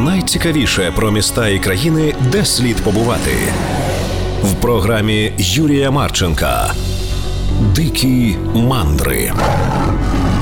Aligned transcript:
найцікавіше 0.00 0.92
про 0.96 1.10
міста 1.10 1.48
і 1.48 1.58
країни, 1.58 2.14
де 2.32 2.44
слід 2.44 2.76
побувати 2.76 3.30
в 4.42 4.54
програмі 4.54 5.32
Юрія 5.38 5.90
Марченка. 5.90 6.72
Дикі 7.74 8.36
мандри 8.54 9.32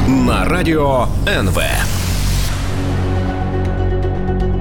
на 0.08 0.44
радио 0.44 1.06
НВ. 1.28 1.60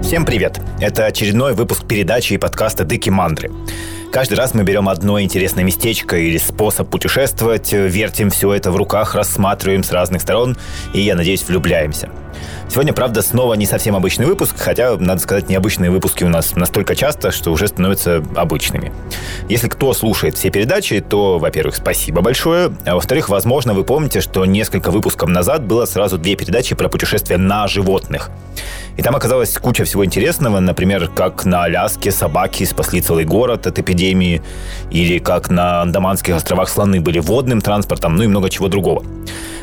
Всем 0.02 0.26
привет! 0.26 0.60
Это 0.80 1.05
очередной 1.05 1.54
выпуск 1.54 1.86
передачи 1.88 2.34
и 2.34 2.38
подкаста 2.38 2.84
«Дыки 2.84 3.10
мандры». 3.10 3.50
Каждый 4.11 4.35
раз 4.35 4.55
мы 4.55 4.63
берем 4.63 4.89
одно 4.89 5.21
интересное 5.21 5.65
местечко 5.65 6.17
или 6.17 6.39
способ 6.39 6.89
путешествовать, 6.89 7.73
вертим 7.73 8.31
все 8.31 8.55
это 8.55 8.71
в 8.71 8.77
руках, 8.77 9.15
рассматриваем 9.15 9.85
с 9.85 9.93
разных 9.93 10.23
сторон 10.23 10.57
и, 10.95 11.01
я 11.01 11.15
надеюсь, 11.15 11.47
влюбляемся. 11.47 12.09
Сегодня, 12.71 12.93
правда, 12.95 13.21
снова 13.21 13.55
не 13.55 13.67
совсем 13.67 13.97
обычный 13.97 14.27
выпуск, 14.27 14.57
хотя, 14.59 14.97
надо 14.97 15.21
сказать, 15.21 15.49
необычные 15.49 15.91
выпуски 15.91 16.25
у 16.25 16.29
нас 16.29 16.57
настолько 16.57 16.95
часто, 16.97 17.30
что 17.33 17.51
уже 17.51 17.69
становятся 17.69 18.23
обычными. 18.35 18.93
Если 19.49 19.69
кто 19.69 19.93
слушает 19.93 20.37
все 20.37 20.51
передачи, 20.51 21.01
то, 21.01 21.38
во-первых, 21.38 21.77
спасибо 21.77 22.23
большое, 22.23 22.73
а 22.87 22.95
во-вторых, 22.95 23.29
возможно, 23.29 23.75
вы 23.75 23.85
помните, 23.85 24.21
что 24.21 24.45
несколько 24.47 24.91
выпусков 24.91 25.29
назад 25.29 25.65
было 25.65 25.85
сразу 25.85 26.16
две 26.16 26.35
передачи 26.35 26.75
про 26.75 26.88
путешествия 26.88 27.37
на 27.37 27.69
животных. 27.69 28.30
И 28.98 29.02
там 29.02 29.15
оказалась 29.15 29.57
куча 29.57 29.84
всего 29.84 30.05
интересного, 30.05 30.59
например, 30.59 31.07
как 31.07 31.45
на 31.45 31.62
Аляске 31.62 32.11
собаки 32.11 32.65
спасли 32.65 33.01
целый 33.01 33.24
город 33.24 33.69
от 33.69 33.79
эпидемии, 33.79 34.43
или 34.91 35.21
как 35.21 35.51
на 35.51 35.83
Андаманских 35.83 36.34
островах 36.34 36.69
слоны 36.69 37.01
были 37.01 37.21
водным 37.21 37.61
транспортом, 37.61 38.16
ну 38.16 38.24
и 38.24 38.27
много 38.27 38.51
чего 38.51 38.66
другого. 38.66 39.05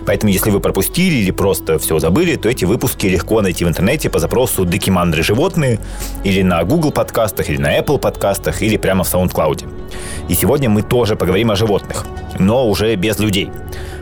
Поэтому, 0.06 0.32
если 0.32 0.52
вы 0.52 0.62
пропустили 0.62 1.16
или 1.16 1.32
просто 1.32 1.80
все 1.80 2.00
забыли, 2.00 2.38
то 2.38 2.48
эти 2.48 2.64
выпуски 2.64 3.08
легко 3.08 3.42
найти 3.42 3.66
в 3.66 3.68
интернете 3.68 4.10
по 4.10 4.20
запросу 4.20 4.64
«Декимандры 4.64 5.22
животные» 5.22 5.80
или 6.24 6.42
на 6.42 6.64
Google 6.64 6.92
подкастах, 6.92 7.50
или 7.50 7.58
на 7.58 7.78
Apple 7.78 8.00
подкастах, 8.00 8.62
или 8.62 8.78
прямо 8.78 9.04
в 9.04 9.14
SoundCloud. 9.14 9.85
И 10.28 10.34
сегодня 10.34 10.70
мы 10.70 10.82
тоже 10.82 11.16
поговорим 11.16 11.52
о 11.52 11.56
животных, 11.56 12.06
но 12.40 12.68
уже 12.68 12.96
без 12.96 13.20
людей 13.20 13.50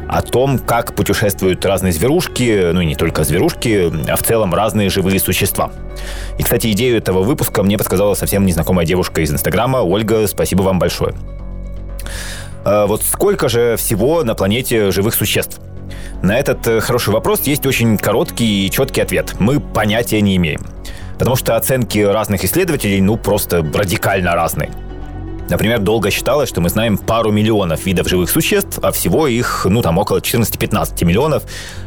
о 0.08 0.22
том, 0.22 0.60
как 0.60 0.96
путешествуют 0.96 1.66
разные 1.66 1.92
зверушки, 1.92 2.72
ну 2.72 2.82
и 2.82 2.86
не 2.86 2.96
только 2.96 3.24
зверушки, 3.24 3.92
а 4.08 4.16
в 4.16 4.22
целом 4.22 4.54
разные 4.54 4.90
живые 4.90 5.20
существа. 5.20 5.72
И, 6.38 6.44
кстати, 6.44 6.72
идею 6.72 6.98
этого 6.98 7.24
выпуска 7.24 7.64
мне 7.64 7.78
подсказала 7.78 8.14
совсем 8.14 8.46
незнакомая 8.46 8.86
девушка 8.86 9.22
из 9.22 9.32
Инстаграма. 9.32 9.80
Ольга, 9.80 10.28
спасибо 10.28 10.62
вам 10.62 10.78
большое. 10.78 11.16
А 12.66 12.86
вот 12.86 13.02
сколько 13.04 13.50
же 13.50 13.76
всего 13.78 14.24
на 14.24 14.36
планете 14.36 14.92
живых 14.92 15.16
существ? 15.16 15.60
На 16.22 16.38
этот 16.38 16.66
э, 16.68 16.80
хороший 16.80 17.10
вопрос 17.14 17.42
есть 17.42 17.66
очень 17.66 17.98
короткий 17.98 18.66
и 18.66 18.72
четкий 18.72 19.02
ответ. 19.02 19.36
Мы 19.40 19.60
понятия 19.60 20.22
не 20.22 20.38
имеем. 20.38 20.62
Потому 21.18 21.36
что 21.36 21.56
оценки 21.56 22.00
разных 22.00 22.44
исследователей, 22.46 23.02
ну, 23.02 23.18
просто 23.18 23.66
радикально 23.74 24.34
разные. 24.34 24.72
Например, 25.54 25.78
долго 25.78 26.10
считалось, 26.10 26.50
что 26.50 26.62
мы 26.62 26.70
знаем 26.70 26.98
пару 26.98 27.32
миллионов 27.32 27.86
видов 27.86 28.10
живых 28.10 28.32
существ, 28.32 28.80
а 28.82 28.92
всего 28.92 29.28
их, 29.28 29.68
ну, 29.70 29.84
там, 29.84 30.00
около 30.00 30.18
14-15 30.18 31.06
миллионов. 31.06 31.44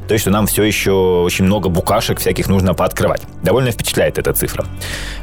То 0.07 0.15
есть, 0.15 0.23
что 0.23 0.31
нам 0.31 0.47
все 0.47 0.63
еще 0.63 0.93
очень 0.93 1.47
много 1.47 1.69
букашек 1.69 2.21
всяких 2.21 2.47
нужно 2.47 2.75
пооткрывать. 2.75 3.23
Довольно 3.43 3.73
впечатляет 3.73 4.19
эта 4.19 4.33
цифра. 4.35 4.65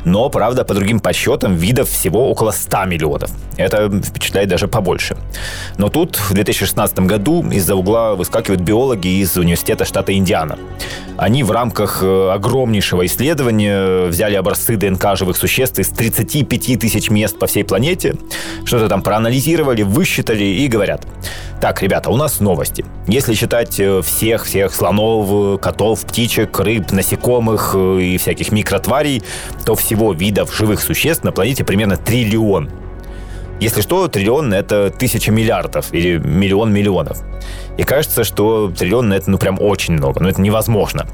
Но, 0.03 0.30
правда, 0.30 0.66
по 0.66 0.73
другим 0.73 1.00
подсчетам, 1.00 1.55
видов 1.55 1.89
всего 1.89 2.30
около 2.30 2.52
100 2.52 2.83
миллионов. 2.83 3.31
Это 3.55 3.89
впечатляет 3.89 4.50
даже 4.50 4.67
побольше. 4.67 5.16
Но 5.78 5.88
тут, 5.88 6.17
в 6.17 6.33
2016 6.33 7.00
году, 7.00 7.50
из-за 7.50 7.75
угла 7.75 8.16
выскакивают 8.16 8.59
биологи 8.59 9.22
из 9.22 9.38
университета 9.38 9.85
штата 9.85 10.13
Индиана. 10.13 10.59
Они 11.17 11.44
в 11.44 11.52
рамках 11.52 12.02
э, 12.02 12.31
огромнейшего 12.31 13.06
исследования 13.06 14.08
взяли 14.08 14.36
образцы 14.36 14.75
ДНК 14.78 15.16
живых 15.16 15.38
существ 15.38 15.80
из 15.80 15.89
35 15.89 16.80
тысяч 16.80 17.09
мест 17.09 17.38
по 17.38 17.47
всей 17.47 17.64
планете, 17.64 18.16
что-то 18.66 18.89
там 18.89 19.03
проанализировали, 19.03 19.84
высчитали 19.84 20.44
и 20.44 20.67
говорят, 20.67 21.06
так, 21.62 21.81
ребята, 21.81 22.09
у 22.09 22.18
нас 22.18 22.40
новости. 22.40 22.84
Если 23.07 23.35
считать 23.35 23.73
всех-всех 23.73 24.72
э, 24.72 24.75
слонов, 24.75 25.62
котов, 25.62 26.03
птичек, 26.06 26.59
рыб, 26.59 26.91
насекомых 26.91 27.73
э, 27.75 28.02
и 28.02 28.18
всяких 28.18 28.52
микротварей, 28.52 29.23
то 29.66 29.75
всего 29.75 30.13
видов 30.13 30.53
живых 30.53 30.81
существ 30.81 31.23
на 31.23 31.31
планете 31.31 31.63
примерно 31.63 31.96
триллион. 31.96 32.69
Если 33.63 33.79
что, 33.79 34.09
триллион— 34.09 34.53
это 34.53 34.90
тысяча 34.90 35.31
миллиардов 35.31 35.94
или 35.94 36.18
миллион 36.18 36.74
миллионов. 36.74 37.19
И 37.78 37.84
кажется, 37.84 38.25
что 38.25 38.69
триллион— 38.69 39.13
это 39.13 39.31
ну 39.31 39.38
прям 39.38 39.57
очень 39.57 39.94
много, 39.94 40.19
но 40.19 40.28
это 40.28 40.41
невозможно. 40.41 41.07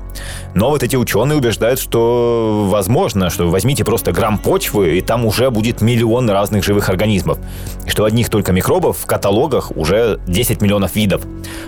Но 0.55 0.71
вот 0.71 0.81
эти 0.81 0.95
ученые 0.95 1.37
убеждают, 1.37 1.79
что 1.79 2.65
возможно, 2.67 3.29
что 3.29 3.47
возьмите 3.51 3.85
просто 3.85 4.11
грамм 4.13 4.39
почвы, 4.39 4.97
и 4.97 5.01
там 5.01 5.27
уже 5.27 5.51
будет 5.51 5.81
миллион 5.81 6.27
разных 6.27 6.63
живых 6.63 6.89
организмов. 6.89 7.37
И 7.85 7.91
что 7.91 8.03
одних 8.03 8.29
только 8.29 8.51
микробов 8.51 8.97
в 8.97 9.05
каталогах 9.05 9.69
уже 9.77 10.19
10 10.25 10.59
миллионов 10.59 10.95
видов, 10.95 11.21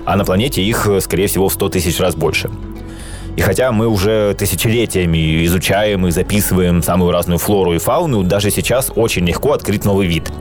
а 0.05 0.15
на 0.15 0.25
планете 0.25 0.63
их, 0.63 0.89
скорее 1.01 1.27
всего, 1.27 1.47
в 1.47 1.53
100 1.53 1.69
тысяч 1.69 1.99
раз 1.99 2.15
больше. 2.15 2.49
И 3.37 3.41
хотя 3.41 3.71
мы 3.71 3.87
уже 3.87 4.33
тысячелетиями 4.33 5.45
изучаем 5.45 6.07
и 6.07 6.11
записываем 6.11 6.81
самую 6.81 7.11
разную 7.11 7.37
флору 7.37 7.73
и 7.73 7.77
фауну, 7.77 8.23
даже 8.23 8.49
сейчас 8.49 8.91
очень 8.95 9.27
легко 9.27 9.53
открыть 9.53 9.85
новый 9.85 10.07
вид. 10.07 10.31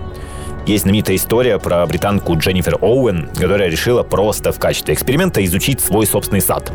Есть 0.67 0.83
знаменитая 0.83 1.17
история 1.17 1.59
про 1.59 1.87
британку 1.87 2.37
Дженнифер 2.37 2.79
Оуэн, 2.81 3.29
которая 3.35 3.69
решила 3.69 4.03
просто 4.03 4.53
в 4.53 4.59
качестве 4.59 4.95
эксперимента 4.95 5.45
изучить 5.45 5.81
свой 5.81 6.07
собственный 6.07 6.41
сад. 6.41 6.71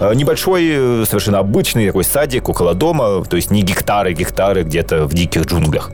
Э, 0.00 0.14
небольшой, 0.14 0.66
э, 0.70 1.04
совершенно 1.06 1.40
обычный 1.40 1.86
такой 1.86 2.04
садик 2.04 2.48
около 2.48 2.74
дома, 2.74 3.22
то 3.24 3.36
есть 3.36 3.50
не 3.50 3.62
гектары, 3.62 4.14
гектары 4.14 4.62
где-то 4.62 5.04
в 5.04 5.12
диких 5.12 5.44
джунглях. 5.44 5.90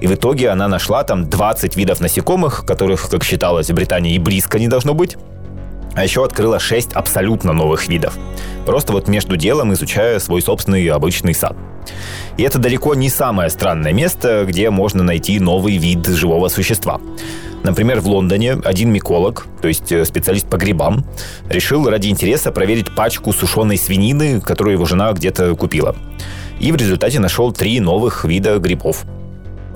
И 0.00 0.06
в 0.06 0.14
итоге 0.14 0.50
она 0.50 0.68
нашла 0.68 1.02
там 1.02 1.28
20 1.28 1.76
видов 1.76 2.00
насекомых, 2.00 2.64
которых, 2.66 3.08
как 3.08 3.24
считалось, 3.24 3.70
в 3.70 3.74
Британии 3.74 4.14
и 4.14 4.18
близко 4.18 4.58
не 4.58 4.68
должно 4.68 4.94
быть. 4.94 5.16
А 5.98 6.04
еще 6.04 6.24
открыла 6.24 6.60
6 6.60 6.92
абсолютно 6.92 7.52
новых 7.52 7.88
видов. 7.88 8.16
Просто 8.64 8.92
вот 8.92 9.08
между 9.08 9.36
делом 9.36 9.72
изучая 9.72 10.20
свой 10.20 10.40
собственный 10.40 10.86
обычный 10.86 11.34
сад. 11.34 11.56
И 12.36 12.44
это 12.44 12.60
далеко 12.60 12.94
не 12.94 13.10
самое 13.10 13.50
странное 13.50 13.92
место, 13.92 14.44
где 14.46 14.70
можно 14.70 15.02
найти 15.02 15.40
новый 15.40 15.76
вид 15.76 16.06
живого 16.06 16.46
существа. 16.46 17.00
Например, 17.64 17.98
в 18.00 18.06
Лондоне 18.06 18.52
один 18.64 18.92
миколог, 18.92 19.48
то 19.60 19.66
есть 19.66 19.90
э, 19.90 20.04
специалист 20.04 20.48
по 20.48 20.56
грибам, 20.56 21.04
решил 21.50 21.90
ради 21.90 22.06
интереса 22.06 22.52
проверить 22.52 22.94
пачку 22.94 23.32
сушеной 23.32 23.76
свинины, 23.76 24.40
которую 24.40 24.74
его 24.74 24.84
жена 24.84 25.12
где-то 25.12 25.56
купила. 25.56 25.96
И 26.60 26.70
в 26.70 26.76
результате 26.76 27.18
нашел 27.18 27.50
три 27.50 27.80
новых 27.80 28.24
вида 28.24 28.60
грибов. 28.60 29.04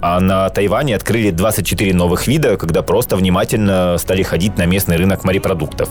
А 0.03 0.19
на 0.19 0.51
Тайване 0.51 0.97
открыли 0.97 1.31
24 1.31 1.95
новых 1.95 2.27
вида, 2.27 2.57
когда 2.57 2.83
просто 2.83 3.15
внимательно 3.15 3.97
стали 3.99 4.25
ходить 4.25 4.59
на 4.59 4.67
местный 4.67 4.97
рынок 4.97 5.23
морепродуктов. 5.23 5.91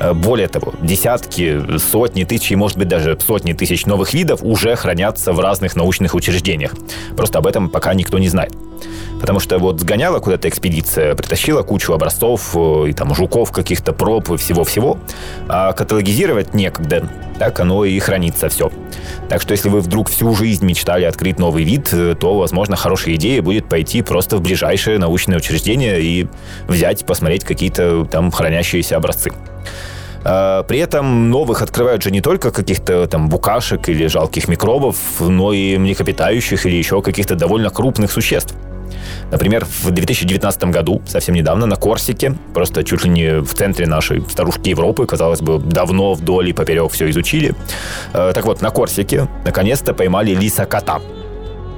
Э, 0.00 0.12
более 0.12 0.48
того, 0.48 0.74
десятки, 0.80 1.78
сотни, 1.78 2.24
тысячи, 2.24 2.54
может 2.54 2.78
быть, 2.78 2.88
даже 2.88 3.18
сотни 3.24 3.52
тысяч 3.52 3.86
новых 3.86 4.14
видов 4.14 4.40
уже 4.42 4.76
хранятся 4.76 5.32
в 5.32 5.40
разных 5.40 5.76
научных 5.76 6.14
учреждениях. 6.14 6.74
Просто 7.16 7.38
об 7.38 7.46
этом 7.46 7.68
пока 7.68 7.94
никто 7.94 8.18
не 8.18 8.28
знает. 8.28 8.52
Потому 9.20 9.40
что 9.40 9.58
вот 9.58 9.80
сгоняла 9.80 10.20
куда-то 10.20 10.48
экспедиция, 10.48 11.16
притащила 11.16 11.62
кучу 11.62 11.92
образцов 11.92 12.54
э, 12.54 12.88
и 12.88 12.92
там 12.92 13.14
жуков 13.14 13.50
каких-то, 13.50 13.92
проб 13.92 14.30
и 14.30 14.36
всего-всего, 14.36 14.98
а 15.48 15.72
каталогизировать 15.72 16.54
некогда. 16.54 17.08
Так 17.38 17.58
оно 17.60 17.84
и 17.84 17.98
хранится 17.98 18.48
все. 18.48 18.70
Так 19.28 19.42
что 19.42 19.52
если 19.52 19.68
вы 19.68 19.80
вдруг 19.80 20.08
всю 20.08 20.34
жизнь 20.34 20.64
мечтали 20.64 21.04
открыть 21.04 21.38
новый 21.38 21.64
вид, 21.64 21.88
э, 21.92 22.14
то, 22.14 22.38
возможно, 22.38 22.76
хорошая 22.76 23.16
идея 23.16 23.42
будет 23.42 23.68
пойти 23.68 24.02
просто 24.02 24.36
в 24.36 24.42
ближайшее 24.42 24.98
научное 24.98 25.38
учреждение 25.38 26.00
и 26.00 26.28
взять, 26.68 27.04
посмотреть 27.04 27.44
какие-то 27.44 28.04
там 28.04 28.30
хранящиеся 28.30 28.96
образцы. 28.96 29.32
А, 30.24 30.62
при 30.64 30.78
этом 30.78 31.30
новых 31.30 31.62
открывают 31.62 32.02
же 32.02 32.10
не 32.10 32.20
только 32.20 32.50
каких-то 32.50 33.06
там 33.06 33.28
букашек 33.28 33.88
или 33.88 34.06
жалких 34.06 34.48
микробов, 34.48 34.96
но 35.20 35.52
и 35.52 35.78
млекопитающих 35.78 36.66
или 36.66 36.76
еще 36.76 37.02
каких-то 37.02 37.34
довольно 37.34 37.70
крупных 37.70 38.10
существ. 38.12 38.54
Например, 39.30 39.64
в 39.64 39.90
2019 39.90 40.64
году, 40.64 41.02
совсем 41.06 41.34
недавно, 41.34 41.66
на 41.66 41.76
Корсике, 41.76 42.34
просто 42.54 42.82
чуть 42.84 43.04
ли 43.04 43.10
не 43.10 43.40
в 43.40 43.54
центре 43.54 43.86
нашей 43.86 44.22
старушки 44.28 44.70
Европы, 44.70 45.06
казалось 45.06 45.40
бы, 45.40 45.58
давно 45.58 46.14
вдоль 46.14 46.48
и 46.48 46.52
поперек 46.52 46.90
все 46.92 47.10
изучили. 47.10 47.54
А, 48.12 48.32
так 48.32 48.46
вот, 48.46 48.62
на 48.62 48.70
Корсике 48.70 49.28
наконец-то 49.44 49.94
поймали 49.94 50.34
лиса-кота. 50.34 51.00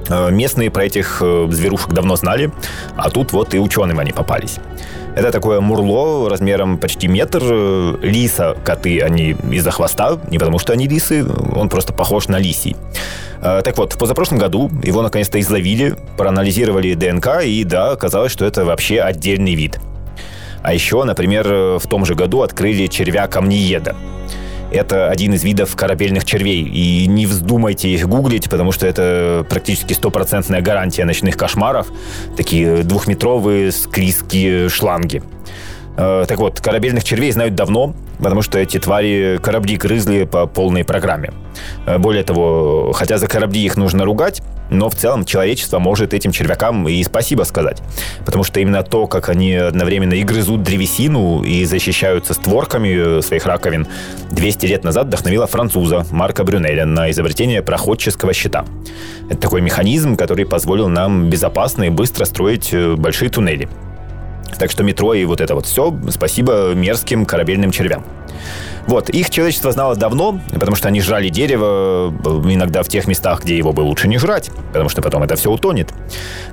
А, 0.09 0.29
местные 0.29 0.71
про 0.71 0.85
этих 0.85 1.19
э, 1.21 1.47
зверушек 1.51 1.93
давно 1.93 2.15
знали, 2.15 2.51
а 2.95 3.09
тут 3.09 3.33
вот 3.33 3.53
и 3.53 3.59
ученым 3.59 3.99
они 3.99 4.11
попались. 4.11 4.57
Это 5.15 5.31
такое 5.31 5.59
мурло 5.59 6.29
размером 6.29 6.77
почти 6.77 7.07
метр. 7.07 7.43
Лиса, 8.01 8.55
коты, 8.63 9.01
они 9.01 9.35
из-за 9.51 9.71
хвоста, 9.71 10.17
не 10.29 10.37
потому 10.37 10.57
что 10.57 10.73
они 10.73 10.87
лисы, 10.87 11.25
он 11.55 11.69
просто 11.69 11.91
похож 11.91 12.27
на 12.27 12.39
лисий. 12.39 12.75
А, 13.41 13.61
так 13.61 13.77
вот, 13.77 13.93
в 13.93 13.97
позапрошлом 13.97 14.37
году 14.37 14.71
его 14.83 15.01
наконец-то 15.01 15.39
изловили, 15.39 15.95
проанализировали 16.17 16.93
ДНК, 16.93 17.43
и 17.43 17.63
да, 17.63 17.91
оказалось, 17.91 18.31
что 18.31 18.45
это 18.45 18.63
вообще 18.63 19.01
отдельный 19.01 19.55
вид. 19.55 19.79
А 20.63 20.73
еще, 20.73 21.03
например, 21.03 21.79
в 21.79 21.87
том 21.87 22.05
же 22.05 22.15
году 22.15 22.41
открыли 22.41 22.87
червя 22.87 23.27
камнееда. 23.27 23.95
Это 24.71 25.09
один 25.09 25.33
из 25.33 25.43
видов 25.43 25.75
корабельных 25.75 26.25
червей. 26.25 26.63
И 26.63 27.05
не 27.07 27.25
вздумайте 27.25 27.89
их 27.89 28.07
гуглить, 28.07 28.49
потому 28.49 28.71
что 28.71 28.87
это 28.87 29.45
практически 29.49 29.93
стопроцентная 29.93 30.61
гарантия 30.61 31.05
ночных 31.05 31.35
кошмаров. 31.37 31.87
Такие 32.37 32.83
двухметровые 32.83 33.71
склизкие 33.71 34.69
шланги. 34.69 35.21
Э, 35.97 36.25
так 36.27 36.39
вот, 36.39 36.59
корабельных 36.59 37.03
червей 37.03 37.31
знают 37.31 37.55
давно, 37.55 37.93
потому 38.17 38.41
что 38.41 38.59
эти 38.59 38.79
твари 38.79 39.39
корабли 39.41 39.75
грызли 39.77 40.23
по 40.23 40.47
полной 40.47 40.83
программе. 40.83 41.33
Э, 41.85 41.97
более 41.97 42.23
того, 42.23 42.91
хотя 42.93 43.17
за 43.17 43.27
корабли 43.27 43.63
их 43.63 43.77
нужно 43.77 44.05
ругать, 44.05 44.41
но 44.69 44.89
в 44.89 44.95
целом 44.95 45.25
человечество 45.25 45.79
может 45.79 46.13
этим 46.13 46.31
червякам 46.31 46.87
и 46.87 47.03
спасибо 47.03 47.43
сказать. 47.43 47.81
Потому 48.25 48.43
что 48.43 48.59
именно 48.61 48.83
то, 48.83 49.05
как 49.07 49.27
они 49.27 49.53
одновременно 49.53 50.13
и 50.13 50.23
грызут 50.23 50.63
древесину, 50.63 51.43
и 51.43 51.65
защищаются 51.65 52.33
створками 52.33 53.21
своих 53.21 53.45
раковин, 53.45 53.85
200 54.31 54.65
лет 54.67 54.83
назад 54.83 55.07
вдохновило 55.07 55.45
француза 55.45 56.05
Марка 56.11 56.45
Брюнеля 56.45 56.85
на 56.85 57.11
изобретение 57.11 57.61
проходческого 57.61 58.33
щита. 58.33 58.65
Это 59.29 59.41
такой 59.41 59.61
механизм, 59.61 60.15
который 60.15 60.45
позволил 60.45 60.87
нам 60.87 61.29
безопасно 61.29 61.83
и 61.83 61.89
быстро 61.89 62.23
строить 62.25 62.69
э, 62.73 62.95
большие 62.95 63.29
туннели. 63.29 63.67
Так 64.57 64.71
что 64.71 64.83
метро 64.83 65.13
и 65.13 65.25
вот 65.25 65.41
это 65.41 65.55
вот 65.55 65.65
все 65.65 65.95
спасибо 66.09 66.73
мерзким 66.73 67.25
корабельным 67.25 67.71
червям. 67.71 68.05
Вот, 68.87 69.09
их 69.09 69.29
человечество 69.29 69.71
знало 69.71 69.95
давно, 69.95 70.39
потому 70.51 70.75
что 70.75 70.87
они 70.87 71.01
жрали 71.01 71.29
дерево 71.29 72.11
э, 72.11 72.29
иногда 72.51 72.81
в 72.81 72.87
тех 72.87 73.07
местах, 73.07 73.43
где 73.43 73.55
его 73.55 73.73
бы 73.73 73.81
лучше 73.81 74.07
не 74.07 74.17
жрать, 74.17 74.49
потому 74.73 74.89
что 74.89 75.01
потом 75.01 75.21
это 75.23 75.35
все 75.35 75.51
утонет. 75.51 75.89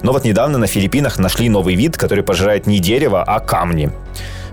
Но 0.03 0.13
вот 0.13 0.25
недавно 0.25 0.59
на 0.59 0.67
Филиппинах 0.67 1.19
нашли 1.19 1.49
новый 1.49 1.75
вид, 1.75 1.97
который 1.97 2.23
пожирает 2.23 2.67
не 2.67 2.81
дерево, 2.81 3.23
а 3.23 3.41
камни. 3.41 3.91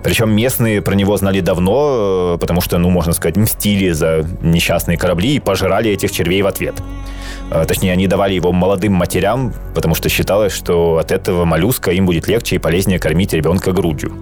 Причем 0.06 0.30
местные 0.36 0.84
про 0.84 0.94
него 0.94 1.18
знали 1.18 1.40
давно, 1.40 2.36
э, 2.36 2.38
потому 2.40 2.62
что, 2.62 2.78
ну, 2.78 2.92
можно 2.92 3.12
сказать, 3.12 3.38
мстили 3.38 3.90
за 3.90 4.24
несчастные 4.44 5.00
корабли 5.00 5.38
и 5.38 5.40
пожирали 5.40 5.90
этих 5.90 6.12
червей 6.12 6.44
в 6.44 6.48
ответ. 6.48 6.76
Э, 7.50 7.66
точнее, 7.68 7.92
они 7.92 8.06
давали 8.06 8.36
его 8.36 8.52
молодым 8.52 8.94
матерям, 8.94 9.52
потому 9.74 9.96
что 9.96 10.08
считалось, 10.08 10.54
что 10.54 11.00
от 11.00 11.12
этого 11.12 11.44
моллюска 11.46 11.90
им 11.90 12.06
будет 12.06 12.28
легче 12.28 12.58
и 12.58 12.60
полезнее 12.60 13.00
кормить 13.00 13.34
ребенка 13.34 13.72
грудью. 13.72 14.14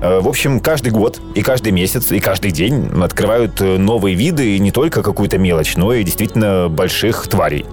Э, 0.00 0.20
в 0.20 0.28
общем, 0.28 0.60
каждый 0.60 0.92
год 0.92 1.20
и 1.34 1.42
каждый 1.42 1.72
месяц 1.72 2.10
и 2.10 2.18
каждый 2.18 2.50
день 2.50 2.88
открывают 3.02 3.60
новые 3.60 4.14
виды 4.14 4.56
и 4.56 4.58
не 4.58 4.70
только 4.70 5.02
какую-то 5.02 5.36
мелочь, 5.36 5.76
но 5.76 5.92
и 5.92 6.04
действительно 6.04 6.70
больших 6.70 7.28
тварей. 7.28 7.66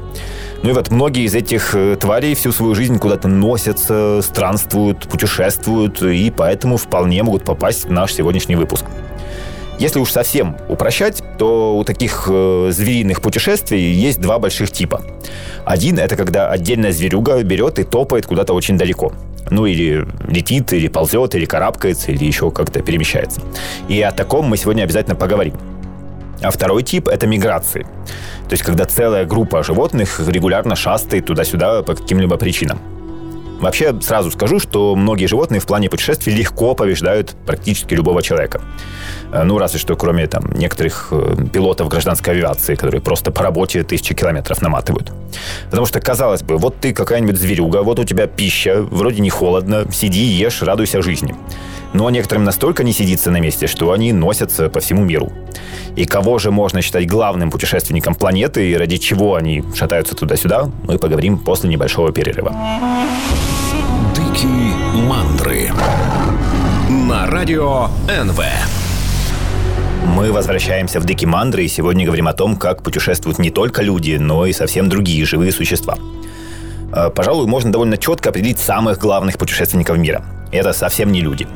Ну 0.64 0.70
и 0.70 0.74
вот 0.74 0.92
многие 0.92 1.26
из 1.26 1.36
этих 1.36 1.76
тварей 2.00 2.36
всю 2.36 2.54
свою 2.54 2.74
жизнь 2.74 2.98
куда-то 2.98 3.28
носятся, 3.28 4.22
странствуют, 4.22 5.10
путешествуют, 5.10 6.02
и 6.02 6.32
поэтому 6.32 6.78
вполне 6.78 7.22
могут 7.22 7.44
попасть 7.44 7.84
в 7.84 7.92
наш 7.92 8.14
сегодняшний 8.14 8.56
выпуск. 8.56 8.86
Если 9.78 10.00
уж 10.00 10.12
совсем 10.12 10.56
упрощать, 10.70 11.22
то 11.38 11.76
у 11.76 11.84
таких 11.84 12.28
э, 12.30 12.70
звериных 12.72 13.22
путешествий 13.22 13.92
есть 13.92 14.22
два 14.22 14.40
больших 14.40 14.72
типа. 14.72 15.02
Один– 15.66 16.00
это 16.00 16.16
когда 16.16 16.50
отдельная 16.50 16.94
зверюга 16.94 17.44
берет 17.44 17.80
и 17.80 17.84
топает 17.84 18.26
куда-то 18.26 18.54
очень 18.54 18.78
далеко. 18.78 19.12
Ну, 19.50 19.66
или 19.66 20.08
летит, 20.28 20.72
или 20.72 20.88
ползет, 20.88 21.36
или 21.36 21.44
карабкается, 21.44 22.12
или 22.12 22.24
еще 22.24 22.52
как-то 22.52 22.82
перемещается. 22.82 23.42
И 23.90 24.02
о 24.02 24.14
таком 24.14 24.46
мы 24.46 24.56
сегодня 24.56 24.84
обязательно 24.84 25.16
поговорим. 25.16 25.56
А 26.44 26.52
второй 26.52 26.84
тип– 26.84 27.08
это 27.10 27.26
миграции. 27.26 27.84
То 28.50 28.52
есть, 28.52 28.64
когда 28.64 28.86
целая 28.86 29.26
группа 29.26 29.64
животных 29.64 30.20
регулярно 30.28 30.76
шастает 30.76 31.26
туда-сюда 31.26 31.84
по 31.84 31.96
каким-либо 31.96 32.38
причинам. 32.38 32.80
Вообще, 33.60 33.96
сразу 34.02 34.32
скажу, 34.32 34.60
что 34.60 34.96
многие 34.96 35.26
животные 35.26 35.60
в 35.60 35.66
плане 35.66 35.90
путешествий 35.90 36.36
легко 36.36 36.76
побеждают 36.76 37.36
практически 37.46 37.94
любого 37.94 38.22
человека. 38.22 38.62
Э, 39.32 39.44
ну, 39.44 39.58
разве 39.58 39.80
что 39.80 39.96
кроме 39.96 40.28
там 40.28 40.52
некоторых 40.54 41.10
э, 41.12 41.36
пилотов 41.52 41.88
гражданской 41.88 42.34
авиации, 42.34 42.76
которые 42.76 43.02
просто 43.02 43.32
по 43.32 43.44
работе 43.44 43.84
тысячи 43.84 44.14
километров 44.14 44.62
наматывают. 44.62 45.12
Потому 45.70 45.86
что, 45.86 46.00
казалось 46.00 46.44
бы, 46.44 46.58
вот 46.58 46.80
ты 46.80 46.94
какая-нибудь 46.94 47.38
зверюга, 47.38 47.84
вот 47.84 48.00
у 48.00 48.04
тебя 48.04 48.28
пища, 48.28 48.82
вроде 48.82 49.22
не 49.22 49.30
холодно, 49.30 49.86
сиди, 49.92 50.24
ешь, 50.24 50.62
радуйся 50.62 51.02
жизни. 51.02 51.36
Но 51.94 52.10
некоторым 52.10 52.44
настолько 52.44 52.84
не 52.84 52.92
сидится 52.92 53.32
на 53.32 53.40
месте, 53.40 53.68
что 53.68 53.92
они 53.92 54.14
носятся 54.14 54.70
по 54.70 54.80
всему 54.80 55.04
миру. 55.04 55.32
И 55.96 56.06
кого 56.06 56.40
же 56.40 56.50
можно 56.50 56.82
считать 56.82 57.08
главным 57.08 57.52
путешественником 57.52 58.16
планеты 58.16 58.72
и 58.72 58.76
ради 58.76 58.98
чего 58.98 59.36
они 59.36 59.64
шатаются 59.76 60.16
туда-сюда, 60.16 60.72
мы 60.84 60.98
поговорим 60.98 61.38
после 61.38 61.70
небольшого 61.70 62.12
перерыва. 62.12 62.56
Мандры 64.94 65.72
на 66.88 67.26
радио 67.26 67.88
НВ. 68.08 68.40
Мы 70.06 70.32
возвращаемся 70.32 71.00
в 71.00 71.06
Дикие 71.06 71.28
Мандры 71.28 71.64
и 71.64 71.68
сегодня 71.68 72.06
говорим 72.06 72.28
о 72.28 72.34
том, 72.34 72.56
как 72.56 72.84
путешествуют 72.84 73.40
не 73.40 73.50
только 73.50 73.82
люди, 73.82 74.18
но 74.18 74.46
и 74.46 74.54
совсем 74.54 74.90
другие 74.90 75.26
живые 75.26 75.52
существа. 75.52 75.98
Э, 76.92 77.10
пожалуй, 77.10 77.48
можно 77.48 77.72
довольно 77.72 77.98
четко 77.98 78.30
определить 78.30 78.60
самых 78.60 79.00
главных 79.00 79.40
путешественников 79.40 79.98
мира. 79.98 80.24
Это 80.52 80.74
совсем 80.74 81.12
не 81.12 81.22
люди. 81.22 81.48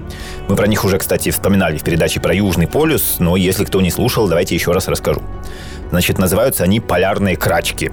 Мы 0.50 0.56
про 0.56 0.66
них 0.66 0.84
уже, 0.84 0.98
кстати, 0.98 1.30
вспоминали 1.30 1.78
в 1.78 1.84
передаче 1.84 2.20
про 2.20 2.34
Южный 2.34 2.66
полюс, 2.68 3.18
но 3.20 3.36
если 3.36 3.66
кто 3.66 3.82
не 3.82 3.92
слушал, 3.92 4.28
давайте 4.28 4.56
еще 4.56 4.72
раз 4.72 4.88
расскажу. 4.88 5.22
Значит, 5.92 6.18
называются 6.18 6.64
они 6.64 6.80
полярные 6.80 7.38
крачки. 7.38 7.92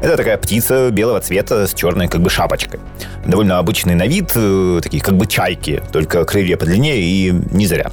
Это 0.00 0.16
такая 0.16 0.38
птица 0.38 0.90
белого 0.90 1.20
цвета 1.20 1.66
с 1.66 1.74
черной 1.74 2.08
как 2.08 2.20
бы 2.20 2.30
шапочкой. 2.30 2.80
Довольно 3.26 3.58
обычный 3.58 3.94
на 3.94 4.06
вид, 4.06 4.32
э, 4.34 4.80
такие 4.82 5.02
как 5.02 5.16
бы 5.16 5.26
чайки, 5.26 5.82
только 5.92 6.24
крылья 6.24 6.56
подлиннее 6.56 7.00
и 7.00 7.32
не 7.50 7.66
зря. 7.66 7.90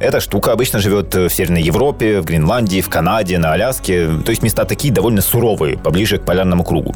Эта 0.00 0.20
штука 0.20 0.52
обычно 0.52 0.78
живет 0.78 1.14
в 1.14 1.28
Северной 1.28 1.62
Европе, 1.62 2.20
в 2.20 2.24
Гренландии, 2.24 2.80
в 2.80 2.88
Канаде, 2.88 3.38
на 3.38 3.52
Аляске. 3.52 4.08
То 4.24 4.30
есть 4.30 4.42
места 4.42 4.64
такие 4.64 4.92
довольно 4.92 5.20
суровые, 5.20 5.76
поближе 5.78 6.18
к 6.18 6.24
полярному 6.24 6.64
кругу. 6.64 6.94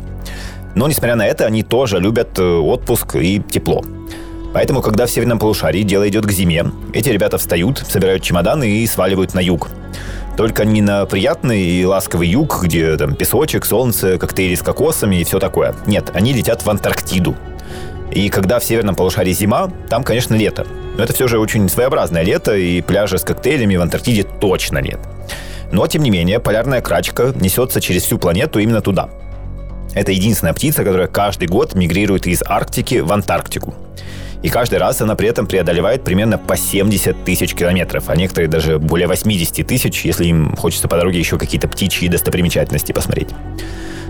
Но, 0.75 0.89
несмотря 0.89 1.15
на 1.15 1.27
это, 1.27 1.47
они 1.47 1.63
тоже 1.63 1.99
любят 1.99 2.39
э, 2.39 2.43
отпуск 2.43 3.17
и 3.17 3.41
тепло. 3.41 3.85
Поэтому, 4.53 4.83
когда 4.83 5.07
в 5.07 5.11
северном 5.11 5.39
полушарии 5.39 5.83
дело 5.83 6.09
идет 6.09 6.27
к 6.27 6.31
зиме, 6.31 6.67
эти 6.93 7.09
ребята 7.09 7.39
встают, 7.39 7.79
собирают 7.79 8.23
чемоданы 8.23 8.69
и 8.69 8.87
сваливают 8.87 9.35
на 9.35 9.41
юг. 9.41 9.69
Только 10.37 10.65
не 10.65 10.83
на 10.83 11.07
приятный 11.07 11.63
и 11.63 11.85
ласковый 11.85 12.29
юг, 12.29 12.63
где 12.65 12.97
там 12.97 13.15
песочек, 13.15 13.65
солнце, 13.65 14.19
коктейли 14.19 14.57
с 14.57 14.63
кокосами 14.63 15.17
и 15.17 15.25
все 15.25 15.39
такое. 15.39 15.75
Нет, 15.87 16.11
они 16.13 16.33
летят 16.33 16.63
в 16.63 16.71
Антарктиду. 16.71 17.37
И 18.11 18.29
когда 18.29 18.59
в 18.59 18.65
северном 18.65 18.97
полушарии 18.97 19.33
зима, 19.33 19.71
там, 19.89 20.03
конечно, 20.03 20.35
лето. 20.35 20.67
Но 20.97 21.05
это 21.05 21.13
все 21.13 21.29
же 21.29 21.39
очень 21.39 21.69
своеобразное 21.69 22.23
лето, 22.23 22.57
и 22.57 22.81
пляжа 22.81 23.19
с 23.19 23.25
коктейлями 23.25 23.77
в 23.77 23.83
Антарктиде 23.83 24.25
точно 24.25 24.79
нет. 24.79 24.99
Но, 25.73 25.87
тем 25.87 26.03
не 26.03 26.11
менее, 26.11 26.41
полярная 26.41 26.81
крачка 26.81 27.33
несется 27.35 27.81
через 27.81 28.03
всю 28.03 28.19
планету 28.19 28.59
именно 28.59 28.81
туда. 28.81 29.09
Это 29.95 30.13
единственная 30.13 30.53
птица, 30.53 30.85
которая 30.85 31.07
каждый 31.07 31.49
год 31.49 31.75
мигрирует 31.75 32.27
из 32.27 32.43
Арктики 32.45 32.97
в 32.97 33.13
Антарктику. 33.13 33.75
И 34.45 34.51
каждый 34.51 34.79
раз 34.79 35.01
она 35.01 35.15
при 35.15 35.27
этом 35.27 35.47
преодолевает 35.47 36.05
примерно 36.05 36.37
по 36.37 36.55
70 36.55 37.25
тысяч 37.25 37.55
километров, 37.55 38.11
а 38.11 38.15
некоторые 38.15 38.47
даже 38.47 38.79
более 38.79 39.09
80 39.09 39.67
тысяч, 39.67 40.05
если 40.05 40.27
им 40.27 40.55
хочется 40.55 40.87
по 40.87 40.99
дороге 40.99 41.19
еще 41.19 41.39
какие-то 41.39 41.67
птичьи 41.67 42.09
достопримечательности 42.09 42.93
посмотреть. 42.93 43.31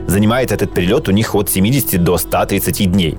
Занимает 0.08 0.50
этот 0.50 0.74
перелет 0.74 1.08
у 1.08 1.12
них 1.12 1.36
от 1.36 1.50
70 1.50 2.02
до 2.02 2.18
130 2.18 2.90
дней. 2.90 3.16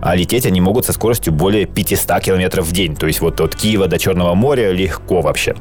А 0.00 0.16
лететь 0.16 0.46
они 0.46 0.60
могут 0.60 0.84
со 0.84 0.92
скоростью 0.92 1.32
более 1.32 1.64
500 1.64 2.20
километров 2.20 2.66
в 2.66 2.72
день. 2.72 2.96
То 2.96 3.06
есть 3.06 3.20
вот 3.20 3.40
от 3.40 3.54
Киева 3.54 3.86
до 3.86 3.96
Черного 3.96 4.34
моря 4.34 4.72
легко 4.72 5.20
вообще. 5.20 5.54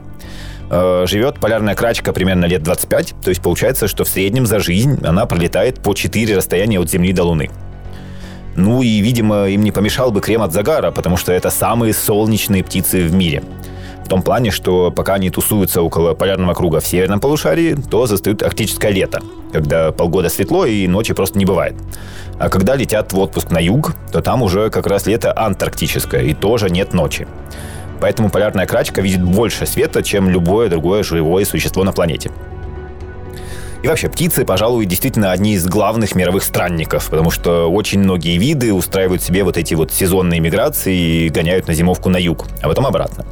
Э, 0.72 1.06
живет 1.08 1.40
полярная 1.40 1.76
крачка 1.76 2.12
примерно 2.12 2.46
лет 2.46 2.64
25. 2.64 3.14
То 3.24 3.30
есть 3.30 3.44
получается, 3.44 3.88
что 3.88 4.04
в 4.04 4.10
среднем 4.10 4.48
за 4.48 4.58
жизнь 4.58 5.00
она 5.06 5.28
пролетает 5.28 5.80
по 5.80 5.94
4 5.94 6.36
расстояния 6.36 6.80
от 6.80 6.90
Земли 6.90 7.14
до 7.14 7.24
Луны. 7.24 7.52
Ну 8.58 8.82
и, 8.82 9.02
видимо, 9.02 9.46
им 9.48 9.64
не 9.64 9.72
помешал 9.72 10.12
бы 10.12 10.20
крем 10.20 10.42
от 10.42 10.52
загара, 10.52 10.90
потому 10.90 11.16
что 11.16 11.32
это 11.32 11.52
самые 11.52 11.94
солнечные 11.94 12.64
птицы 12.64 13.04
в 13.04 13.14
мире. 13.14 13.44
В 14.04 14.10
том 14.10 14.24
плане, 14.24 14.50
что 14.50 14.90
пока 14.90 15.14
они 15.14 15.30
тусуются 15.30 15.84
около 15.84 16.16
полярного 16.16 16.56
круга 16.56 16.80
в 16.80 16.88
северном 16.88 17.20
полушарии, 17.20 17.76
то 17.76 18.08
застают 18.08 18.42
арктическое 18.42 18.92
лето, 18.92 19.22
когда 19.54 19.92
полгода 19.92 20.30
светло 20.30 20.66
и 20.66 20.88
ночи 20.88 21.14
просто 21.14 21.38
не 21.38 21.46
бывает. 21.46 21.76
А 22.40 22.50
когда 22.50 22.76
летят 22.76 23.14
в 23.14 23.20
отпуск 23.20 23.52
на 23.52 23.60
юг, 23.60 23.94
то 24.12 24.22
там 24.22 24.42
уже 24.42 24.72
как 24.72 24.88
раз 24.88 25.06
лето 25.06 25.38
антарктическое, 25.38 26.24
и 26.24 26.34
тоже 26.34 26.72
нет 26.72 26.94
ночи. 26.94 27.28
Поэтому 28.02 28.32
полярная 28.32 28.66
крачка 28.66 29.02
видит 29.02 29.24
больше 29.24 29.68
света, 29.68 30.02
чем 30.02 30.30
любое 30.30 30.68
другое 30.68 31.04
живое 31.04 31.46
существо 31.46 31.84
на 31.84 31.92
планете. 31.92 32.32
И 33.84 33.88
вообще, 33.88 34.10
птицы, 34.10 34.44
пожалуй, 34.44 34.86
действительно 34.86 35.32
одни 35.32 35.54
из 35.54 35.66
главных 35.68 36.16
мировых 36.16 36.44
странников, 36.44 37.10
потому 37.10 37.30
что 37.30 37.72
очень 37.72 38.00
многие 38.00 38.38
виды 38.38 38.74
устраивают 38.74 39.22
себе 39.22 39.44
вот 39.44 39.58
эти 39.58 39.76
вот 39.76 39.92
сезонные 39.92 40.40
миграции 40.40 41.26
и 41.26 41.30
гоняют 41.30 41.68
на 41.68 41.74
зимовку 41.74 42.10
на 42.10 42.18
юг, 42.18 42.46
а 42.62 42.68
потом 42.68 42.88
обратно. 42.88 43.26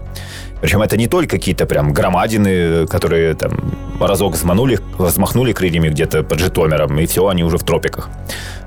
Причем 0.61 0.81
это 0.81 0.97
не 0.97 1.07
только 1.07 1.37
какие-то 1.37 1.65
прям 1.65 1.93
громадины, 1.93 2.87
которые 2.87 3.33
там 3.33 3.75
разок 3.99 4.33
взмахнули, 4.33 4.79
взмахнули 4.97 5.51
крыльями 5.51 5.89
где-то 5.89 6.23
под 6.23 6.39
Житомиром, 6.39 6.97
и 6.99 7.05
все, 7.05 7.27
они 7.27 7.43
уже 7.43 7.57
в 7.57 7.63
тропиках. 7.63 8.09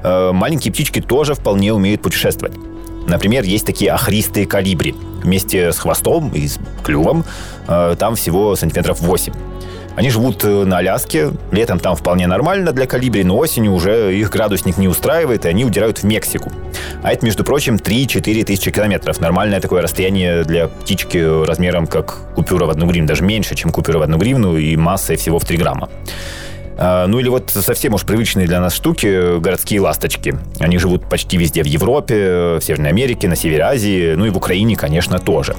Э, 0.03 0.33
маленькие 0.33 0.73
птички 0.73 1.01
тоже 1.01 1.35
вполне 1.35 1.73
умеют 1.73 2.03
путешествовать. 2.03 2.55
Например, 3.07 3.43
есть 3.43 3.65
такие 3.65 3.91
охристые 3.93 4.47
калибри. 4.47 4.95
Вместе 5.23 5.73
с 5.73 5.79
хвостом 5.79 6.31
и 6.35 6.47
с 6.47 6.59
клювом 6.85 7.25
э, 7.67 7.97
там 7.99 8.17
всего 8.17 8.55
сантиметров 8.55 9.01
8. 9.01 9.33
Они 9.99 10.11
живут 10.11 10.45
э, 10.45 10.65
на 10.65 10.79
Аляске, 10.79 11.33
летом 11.51 11.81
там 11.81 11.97
вполне 11.97 12.29
нормально 12.29 12.73
для 12.73 12.87
калибри, 12.87 13.25
но 13.25 13.37
осенью 13.37 13.73
уже 13.73 14.17
их 14.17 14.31
градусник 14.31 14.79
не 14.79 14.87
устраивает, 14.87 15.45
и 15.45 15.49
они 15.49 15.65
удирают 15.65 15.99
в 15.99 16.05
Мексику. 16.05 16.53
А 17.03 17.13
это, 17.13 17.27
между 17.27 17.43
прочим, 17.43 17.75
3-4 17.75 18.45
тысячи 18.45 18.71
километров. 18.71 19.21
Нормальное 19.21 19.61
такое 19.61 19.83
расстояние 19.83 20.45
для 20.45 20.69
птички 20.69 21.45
размером 21.45 21.89
как 21.89 22.19
купюра 22.37 22.67
в 22.67 22.71
одну 22.71 22.87
гривну, 22.87 23.09
даже 23.09 23.25
меньше, 23.25 23.57
чем 23.57 23.73
купюра 23.73 23.99
в 23.99 24.03
одну 24.03 24.19
гривну 24.19 24.57
и 24.57 24.77
массой 24.77 25.17
всего 25.17 25.41
в 25.41 25.45
3 25.45 25.57
грамма. 25.57 25.89
А, 26.79 27.07
ну 27.09 27.19
или 27.19 27.29
вот 27.29 27.51
совсем 27.51 27.95
уж 27.95 28.05
привычные 28.05 28.47
для 28.47 28.61
нас 28.61 28.73
штуки 28.73 29.39
городские 29.41 29.81
ласточки. 29.81 30.39
Они 30.61 30.79
живут 30.79 31.09
почти 31.09 31.37
везде 31.37 31.63
в 31.63 31.67
Европе, 31.67 32.59
в 32.59 32.61
Северной 32.61 32.91
Америке, 32.91 33.29
на 33.29 33.35
севере 33.35 33.65
Азии, 33.65 34.15
ну 34.15 34.27
и 34.27 34.31
в 34.31 34.37
Украине, 34.37 34.77
конечно, 34.77 35.19
тоже. 35.19 35.57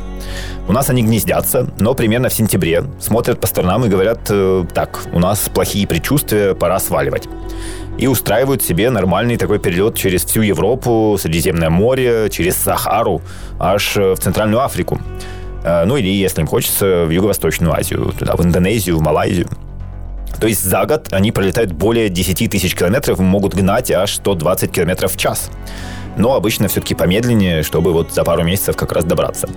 У 0.67 0.71
нас 0.71 0.89
они 0.89 1.03
гнездятся, 1.03 1.67
но 1.79 1.93
примерно 1.93 2.29
в 2.29 2.33
сентябре 2.33 2.83
смотрят 2.99 3.41
по 3.41 3.47
сторонам 3.47 3.83
и 3.85 3.89
говорят, 3.89 4.19
э, 4.29 4.63
так, 4.73 5.01
у 5.11 5.19
нас 5.19 5.49
плохие 5.53 5.85
предчувствия, 5.85 6.55
пора 6.55 6.79
сваливать. 6.79 7.27
И 7.97 8.07
устраивают 8.07 8.63
себе 8.63 8.89
нормальный 8.89 9.35
такой 9.35 9.59
перелет 9.59 9.95
через 9.95 10.23
всю 10.23 10.41
Европу, 10.41 11.17
Средиземное 11.19 11.69
море, 11.69 12.29
через 12.29 12.55
Сахару, 12.55 13.21
аж 13.59 13.97
в 13.97 14.15
Центральную 14.15 14.63
Африку. 14.63 15.01
Э, 15.65 15.83
ну 15.83 15.97
или, 15.97 16.07
если 16.07 16.39
им 16.39 16.47
хочется, 16.47 17.03
в 17.05 17.09
Юго-Восточную 17.09 17.73
Азию, 17.73 18.13
туда, 18.17 18.38
в 18.38 18.41
Индонезию, 18.41 18.97
в 18.97 19.01
Малайзию. 19.01 19.49
То 20.39 20.48
есть 20.48 20.63
за 20.63 20.86
год 20.86 21.08
они 21.12 21.31
пролетают 21.31 21.72
более 21.72 22.10
10 22.10 22.50
тысяч 22.50 22.75
километров 22.75 23.19
и 23.19 23.24
могут 23.24 23.53
гнать 23.53 23.91
аж 23.91 24.15
120 24.15 24.72
километров 24.72 25.13
в 25.13 25.17
час. 25.17 25.50
Но 26.17 26.36
обычно 26.36 26.67
все-таки 26.67 26.96
помедленнее, 26.96 27.63
чтобы 27.63 27.93
вот 27.93 28.13
за 28.13 28.24
пару 28.24 28.43
месяцев 28.43 28.75
как 28.75 28.91
раз 28.91 29.05
добраться. 29.05 29.50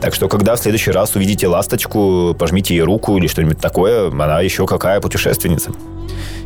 Так 0.00 0.14
что, 0.14 0.28
когда 0.28 0.54
в 0.54 0.60
следующий 0.60 0.92
раз 0.92 1.16
увидите 1.16 1.48
ласточку, 1.48 2.34
пожмите 2.38 2.74
ей 2.74 2.82
руку 2.82 3.16
или 3.18 3.26
что-нибудь 3.26 3.58
такое, 3.58 4.08
она 4.10 4.40
еще 4.40 4.66
какая 4.66 5.00
путешественница. 5.00 5.72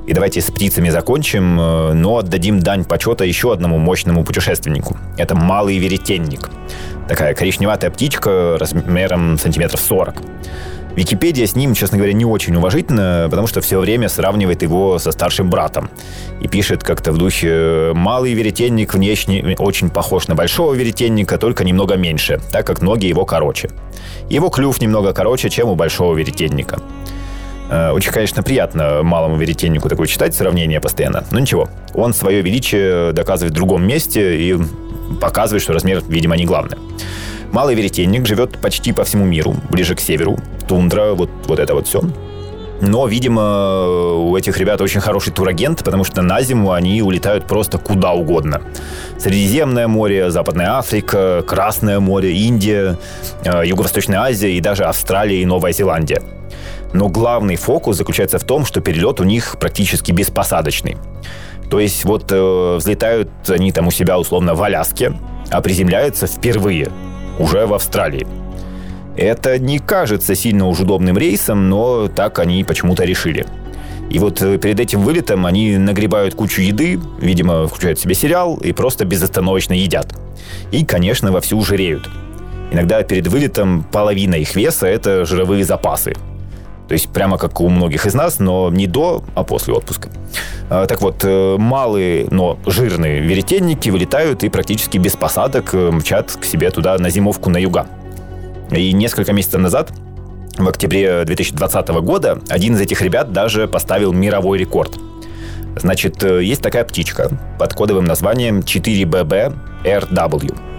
И 0.07 0.15
давайте 0.15 0.41
с 0.41 0.51
птицами 0.51 0.89
закончим, 0.89 1.61
э, 1.61 1.93
но 1.93 2.19
отдадим 2.19 2.61
дань 2.61 2.85
почета 2.85 3.25
еще 3.25 3.53
одному 3.53 3.79
мощному 3.79 4.25
путешественнику. 4.25 4.97
Это 5.17 5.37
малый 5.37 5.79
веретенник. 5.79 6.51
Такая 7.09 7.35
коричневатая 7.35 7.91
птичка 7.91 8.57
размером 8.59 9.39
сантиметров 9.39 9.81
40. 9.81 10.17
Википедия 10.97 11.47
с 11.47 11.57
ним, 11.57 11.75
честно 11.75 11.97
говоря, 11.97 12.13
не 12.13 12.25
очень 12.25 12.55
уважительно, 12.55 13.27
потому 13.31 13.47
что 13.47 13.61
все 13.61 13.79
время 13.81 14.09
сравнивает 14.09 14.63
его 14.63 14.99
со 14.99 15.13
старшим 15.13 15.49
братом. 15.49 15.91
И 16.41 16.49
пишет 16.49 16.85
как-то 16.85 17.13
в 17.13 17.19
духе 17.19 17.93
«малый 17.95 18.35
веретенник 18.35 18.93
внешне 18.95 19.57
очень 19.59 19.89
похож 19.89 20.29
на 20.29 20.35
большого 20.35 20.75
веретенника, 20.75 21.39
только 21.39 21.65
немного 21.65 21.97
меньше, 21.97 22.41
так 22.51 22.67
как 22.67 22.83
ноги 22.83 23.07
его 23.07 23.25
короче. 23.25 23.71
Его 24.29 24.51
клюв 24.51 24.81
немного 24.81 25.13
короче, 25.13 25.49
чем 25.49 25.69
у 25.69 25.75
большого 25.77 26.15
веретенника». 26.15 26.79
Э, 27.71 27.91
очень, 27.93 28.13
конечно, 28.13 28.43
приятно 28.43 29.03
малому 29.03 29.37
веретеннику 29.37 29.89
такое 29.89 30.07
читать, 30.07 30.35
сравнение 30.35 30.79
постоянно. 30.79 31.25
Но 31.31 31.39
ничего, 31.39 31.71
он 31.95 32.13
свое 32.13 32.43
величие 32.43 33.13
доказывает 33.13 33.53
в 33.53 33.57
другом 33.57 33.87
месте 33.87 34.37
и 34.39 34.59
показывает, 35.21 35.63
что 35.63 35.73
размер, 35.73 36.03
видимо, 36.07 36.37
не 36.37 36.45
главное. 36.45 36.79
Малый 37.53 37.75
веретенник 37.75 38.27
живет 38.27 38.59
почти 38.59 38.93
по 38.93 39.05
всему 39.05 39.27
миру, 39.27 39.55
ближе 39.69 39.95
к 39.95 40.01
северу. 40.01 40.39
Тундра, 40.67 41.13
вот, 41.13 41.29
вот 41.47 41.59
это 41.59 41.75
вот 41.75 41.87
все. 41.87 42.01
Но, 42.81 43.07
видимо, 43.07 44.15
у 44.17 44.37
этих 44.37 44.57
ребят 44.57 44.81
очень 44.81 45.01
хороший 45.01 45.35
турагент, 45.35 45.85
потому 45.85 46.03
что 46.03 46.23
на 46.23 46.41
зиму 46.41 46.73
они 46.73 47.03
улетают 47.03 47.47
просто 47.47 47.77
куда 47.77 48.13
угодно. 48.13 48.63
Средиземное 49.19 49.87
море, 49.87 50.31
Западная 50.31 50.79
Африка, 50.79 51.45
Красное 51.47 52.01
море, 52.01 52.33
Индия, 52.33 52.99
э, 53.45 53.67
Юго-Восточная 53.67 54.21
Азия 54.21 54.51
и 54.51 54.61
даже 54.61 54.85
Австралия 54.85 55.43
и 55.43 55.45
Новая 55.45 55.73
Зеландия. 55.73 56.23
Но 56.95 57.09
главный 57.09 57.57
фокус 57.57 57.99
заключается 57.99 58.39
в 58.39 58.45
том, 58.45 58.65
что 58.65 58.81
перелет 58.81 59.21
у 59.21 59.25
них 59.25 59.59
практически 59.61 60.11
беспосадочный. 60.11 60.97
То 61.71 61.79
есть 61.79 62.05
вот 62.05 62.33
э, 62.33 62.77
взлетают 62.79 63.29
они 63.49 63.73
там 63.73 63.89
у 63.89 63.91
себя 63.91 64.19
условно 64.19 64.55
в 64.55 64.63
Аляске, 64.63 65.13
а 65.51 65.61
приземляются 65.61 66.27
впервые 66.27 66.91
уже 67.39 67.67
в 67.67 67.75
Австралии. 67.75 68.27
Это 69.17 69.59
не 69.59 69.79
кажется 69.79 70.35
сильно 70.35 70.67
уж 70.67 70.81
удобным 70.81 71.19
рейсом, 71.19 71.69
но 71.69 72.09
так 72.09 72.39
они 72.39 72.65
почему-то 72.65 73.05
решили. 73.05 73.47
И 74.11 74.19
вот 74.19 74.43
э, 74.43 74.59
перед 74.59 74.81
этим 74.81 75.03
вылетом 75.03 75.47
они 75.47 75.77
нагребают 75.79 76.35
кучу 76.35 76.61
еды, 76.63 76.99
видимо, 77.21 77.67
включают 77.67 77.99
себе 77.99 78.15
сериал 78.15 78.57
и 78.57 78.73
просто 78.73 79.05
безостановочно 79.05 79.75
едят. 79.75 80.15
И, 80.71 80.85
конечно, 80.85 81.33
вовсю 81.33 81.63
жиреют. 81.63 82.09
Иногда 82.73 83.03
перед 83.03 83.27
вылетом 83.27 83.85
половина 83.91 84.35
их 84.35 84.55
веса– 84.55 84.87
это 84.89 85.27
жировые 85.27 85.65
запасы. 85.65 86.15
То 86.93 86.95
есть 86.95 87.09
прямо 87.09 87.39
как 87.39 87.59
у 87.63 87.71
многих 87.71 88.05
из 88.05 88.13
нас, 88.13 88.39
но 88.39 88.69
не 88.71 88.87
до, 88.87 89.25
а 89.35 89.45
после 89.45 89.73
отпуска. 89.73 90.11
А, 90.69 90.85
так 90.85 91.01
вот, 91.01 91.25
э, 91.25 91.57
малые, 91.57 92.27
но 92.31 92.59
жирные 92.67 93.21
веретенники 93.21 93.89
вылетают 93.89 94.45
и 94.45 94.51
практически 94.51 94.99
без 94.99 95.17
посадок 95.17 95.73
э, 95.73 95.91
мчат 95.91 96.37
к 96.39 96.45
себе 96.45 96.71
туда 96.71 96.99
на 96.99 97.09
зимовку 97.09 97.49
на 97.49 97.57
юга. 97.57 97.87
И 98.71 98.93
несколько 98.93 99.33
месяцев 99.33 99.63
назад, 99.63 99.91
в 100.59 100.69
октябре 100.69 101.25
2020 101.25 101.89
года, 102.03 102.39
один 102.51 102.75
из 102.75 102.81
этих 102.83 103.01
ребят 103.01 103.33
даже 103.33 103.69
поставил 103.69 104.13
мировой 104.13 104.59
рекорд. 104.59 104.93
Значит, 105.77 106.23
э, 106.23 106.45
есть 106.45 106.61
такая 106.61 106.85
птичка 106.85 107.31
под 107.59 107.73
кодовым 107.73 108.05
названием 108.05 108.61
4BB 108.61 109.55
RW. 109.85 110.72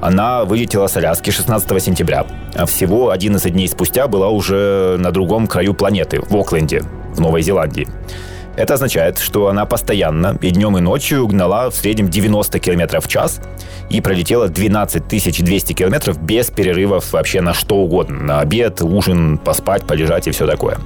Она 0.00 0.44
вылетела 0.44 0.86
с 0.86 0.96
Аляски 0.96 1.30
16 1.30 1.82
сентября, 1.82 2.26
а 2.54 2.66
всего 2.66 3.10
11 3.10 3.52
дней 3.52 3.68
спустя 3.68 4.08
была 4.08 4.28
уже 4.28 4.96
на 4.98 5.10
другом 5.10 5.46
краю 5.46 5.74
планеты, 5.74 6.20
в 6.20 6.36
Окленде, 6.36 6.82
в 7.14 7.20
Новой 7.20 7.42
Зеландии. 7.42 7.88
Это 8.56 8.74
означает, 8.74 9.18
что 9.18 9.48
она 9.48 9.66
постоянно 9.66 10.38
и 10.40 10.50
днем, 10.50 10.78
и 10.78 10.80
ночью 10.80 11.26
гнала 11.26 11.70
в 11.70 11.74
среднем 11.74 12.08
90 12.08 12.58
км 12.58 13.00
в 13.00 13.08
час 13.08 13.40
и 13.90 14.00
пролетела 14.00 14.48
12 14.48 15.06
200 15.06 15.72
км 15.74 16.18
без 16.18 16.50
перерывов 16.50 17.12
вообще 17.12 17.42
на 17.42 17.52
что 17.52 17.76
угодно. 17.76 18.18
На 18.18 18.40
обед, 18.40 18.80
ужин, 18.80 19.38
поспать, 19.38 19.84
полежать 19.84 20.26
и 20.26 20.30
все 20.30 20.46
такое. 20.46 20.78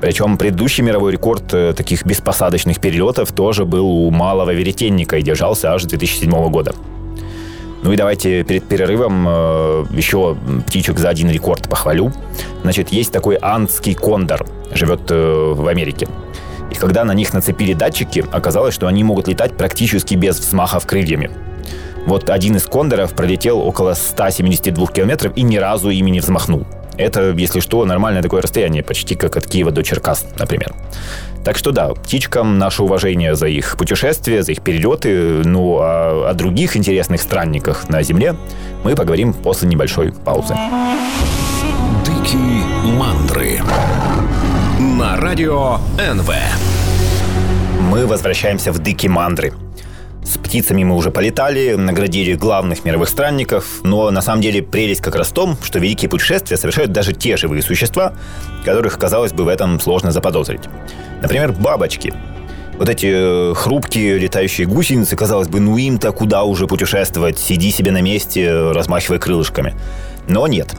Причем 0.00 0.36
предыдущий 0.36 0.84
мировой 0.84 1.10
рекорд 1.12 1.52
э, 1.54 1.72
таких 1.72 2.04
беспосадочных 2.04 2.80
перелетов 2.80 3.32
тоже 3.32 3.64
был 3.64 3.86
у 3.86 4.10
малого 4.10 4.52
веретенника 4.52 5.16
и 5.16 5.22
держался 5.22 5.72
аж 5.72 5.82
с 5.82 5.86
2007 5.86 6.50
года. 6.50 6.74
Ну 7.82 7.92
и 7.92 7.96
давайте 7.96 8.42
перед 8.42 8.66
перерывом 8.68 9.26
э, 9.28 9.84
еще 9.90 10.36
птичек 10.66 10.98
за 10.98 11.08
один 11.08 11.30
рекорд 11.30 11.68
похвалю. 11.68 12.12
Значит, 12.62 12.90
есть 12.90 13.12
такой 13.12 13.36
андский 13.36 13.94
кондор, 13.94 14.46
живет 14.72 15.02
э, 15.10 15.52
в 15.54 15.66
Америке. 15.68 16.08
И 16.70 16.74
когда 16.74 17.04
на 17.04 17.12
них 17.12 17.32
нацепили 17.32 17.74
датчики, 17.74 18.24
оказалось, 18.32 18.74
что 18.74 18.86
они 18.86 19.04
могут 19.04 19.28
летать 19.28 19.56
практически 19.56 20.14
без 20.14 20.38
взмахов 20.38 20.86
крыльями. 20.86 21.30
Вот 22.06 22.30
один 22.30 22.56
из 22.56 22.66
кондоров 22.66 23.14
пролетел 23.14 23.58
около 23.58 23.94
172 23.94 24.86
километров 24.86 25.32
и 25.36 25.42
ни 25.42 25.56
разу 25.56 25.90
ими 25.90 26.10
не 26.10 26.20
взмахнул. 26.20 26.66
Это, 26.96 27.30
если 27.36 27.60
что, 27.60 27.84
нормальное 27.84 28.22
такое 28.22 28.42
расстояние, 28.42 28.82
почти 28.82 29.14
как 29.14 29.36
от 29.36 29.46
Киева 29.46 29.70
до 29.70 29.82
Черкас, 29.82 30.26
например. 30.38 30.74
Так 31.44 31.56
что 31.56 31.70
да, 31.70 31.90
птичкам 31.90 32.58
наше 32.58 32.82
уважение 32.82 33.36
за 33.36 33.46
их 33.46 33.76
путешествия, 33.76 34.42
за 34.42 34.52
их 34.52 34.62
перелеты. 34.62 35.42
Ну, 35.44 35.78
а 35.80 36.30
о 36.30 36.34
других 36.34 36.76
интересных 36.76 37.20
странниках 37.20 37.88
на 37.88 38.02
Земле 38.02 38.34
мы 38.82 38.96
поговорим 38.96 39.32
после 39.32 39.68
небольшой 39.68 40.12
паузы. 40.12 40.54
Дикие 42.04 42.64
мандры 42.98 43.60
на 44.80 45.16
радио 45.16 45.78
НВ. 45.98 46.30
Мы 47.78 48.06
возвращаемся 48.06 48.72
в 48.72 48.82
Дикие 48.82 49.10
мандры. 49.10 49.52
С 50.26 50.38
птицами 50.38 50.82
мы 50.82 50.96
уже 50.96 51.12
полетали, 51.12 51.74
наградили 51.74 52.34
главных 52.34 52.84
мировых 52.84 53.08
странников, 53.08 53.82
но 53.84 54.10
на 54.10 54.20
самом 54.20 54.42
деле 54.42 54.60
прелесть 54.60 55.00
как 55.00 55.14
раз 55.14 55.28
в 55.28 55.32
том, 55.32 55.56
что 55.62 55.78
великие 55.78 56.08
путешествия 56.08 56.56
совершают 56.56 56.90
даже 56.90 57.12
те 57.12 57.36
живые 57.36 57.62
существа, 57.62 58.12
которых, 58.64 58.98
казалось 58.98 59.32
бы, 59.32 59.44
в 59.44 59.48
этом 59.48 59.78
сложно 59.78 60.10
заподозрить. 60.10 60.62
Например, 61.22 61.52
бабочки. 61.52 62.12
Вот 62.76 62.88
эти 62.88 63.06
э, 63.08 63.54
хрупкие 63.54 64.18
летающие 64.18 64.66
гусеницы, 64.66 65.14
казалось 65.14 65.46
бы, 65.46 65.60
ну 65.60 65.76
им-то 65.76 66.10
куда 66.10 66.42
уже 66.42 66.66
путешествовать, 66.66 67.38
сиди 67.38 67.70
себе 67.70 67.92
на 67.92 68.02
месте, 68.02 68.72
размахивая 68.72 69.20
крылышками. 69.20 69.76
Но 70.26 70.48
нет. 70.48 70.74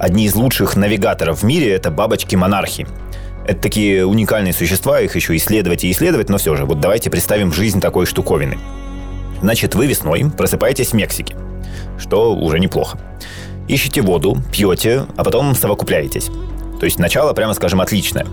Одни 0.00 0.24
из 0.24 0.34
лучших 0.34 0.74
навигаторов 0.74 1.42
в 1.42 1.44
мире– 1.44 1.70
это 1.74 1.92
бабочки-монархи. 1.92 2.88
Это 3.46 3.60
такие 3.60 4.06
уникальные 4.06 4.52
существа, 4.52 5.00
их 5.00 5.16
еще 5.16 5.34
исследовать 5.36 5.84
и 5.84 5.90
исследовать, 5.90 6.28
но 6.28 6.38
все 6.38 6.56
же, 6.56 6.64
вот 6.64 6.80
давайте 6.80 7.10
представим 7.10 7.52
жизнь 7.52 7.80
такой 7.80 8.06
штуковины. 8.06 8.58
Значит, 9.40 9.74
вы 9.74 9.86
весной 9.86 10.30
просыпаетесь 10.36 10.90
в 10.90 10.94
Мексике, 10.94 11.34
что 11.98 12.34
уже 12.34 12.60
неплохо. 12.60 12.98
Ищете 13.68 14.02
воду, 14.02 14.36
пьете, 14.52 15.06
а 15.16 15.24
потом 15.24 15.54
совокупляетесь. 15.54 16.30
То 16.78 16.84
есть 16.84 16.98
начало, 16.98 17.32
прямо 17.32 17.54
скажем, 17.54 17.80
отличное. 17.80 18.26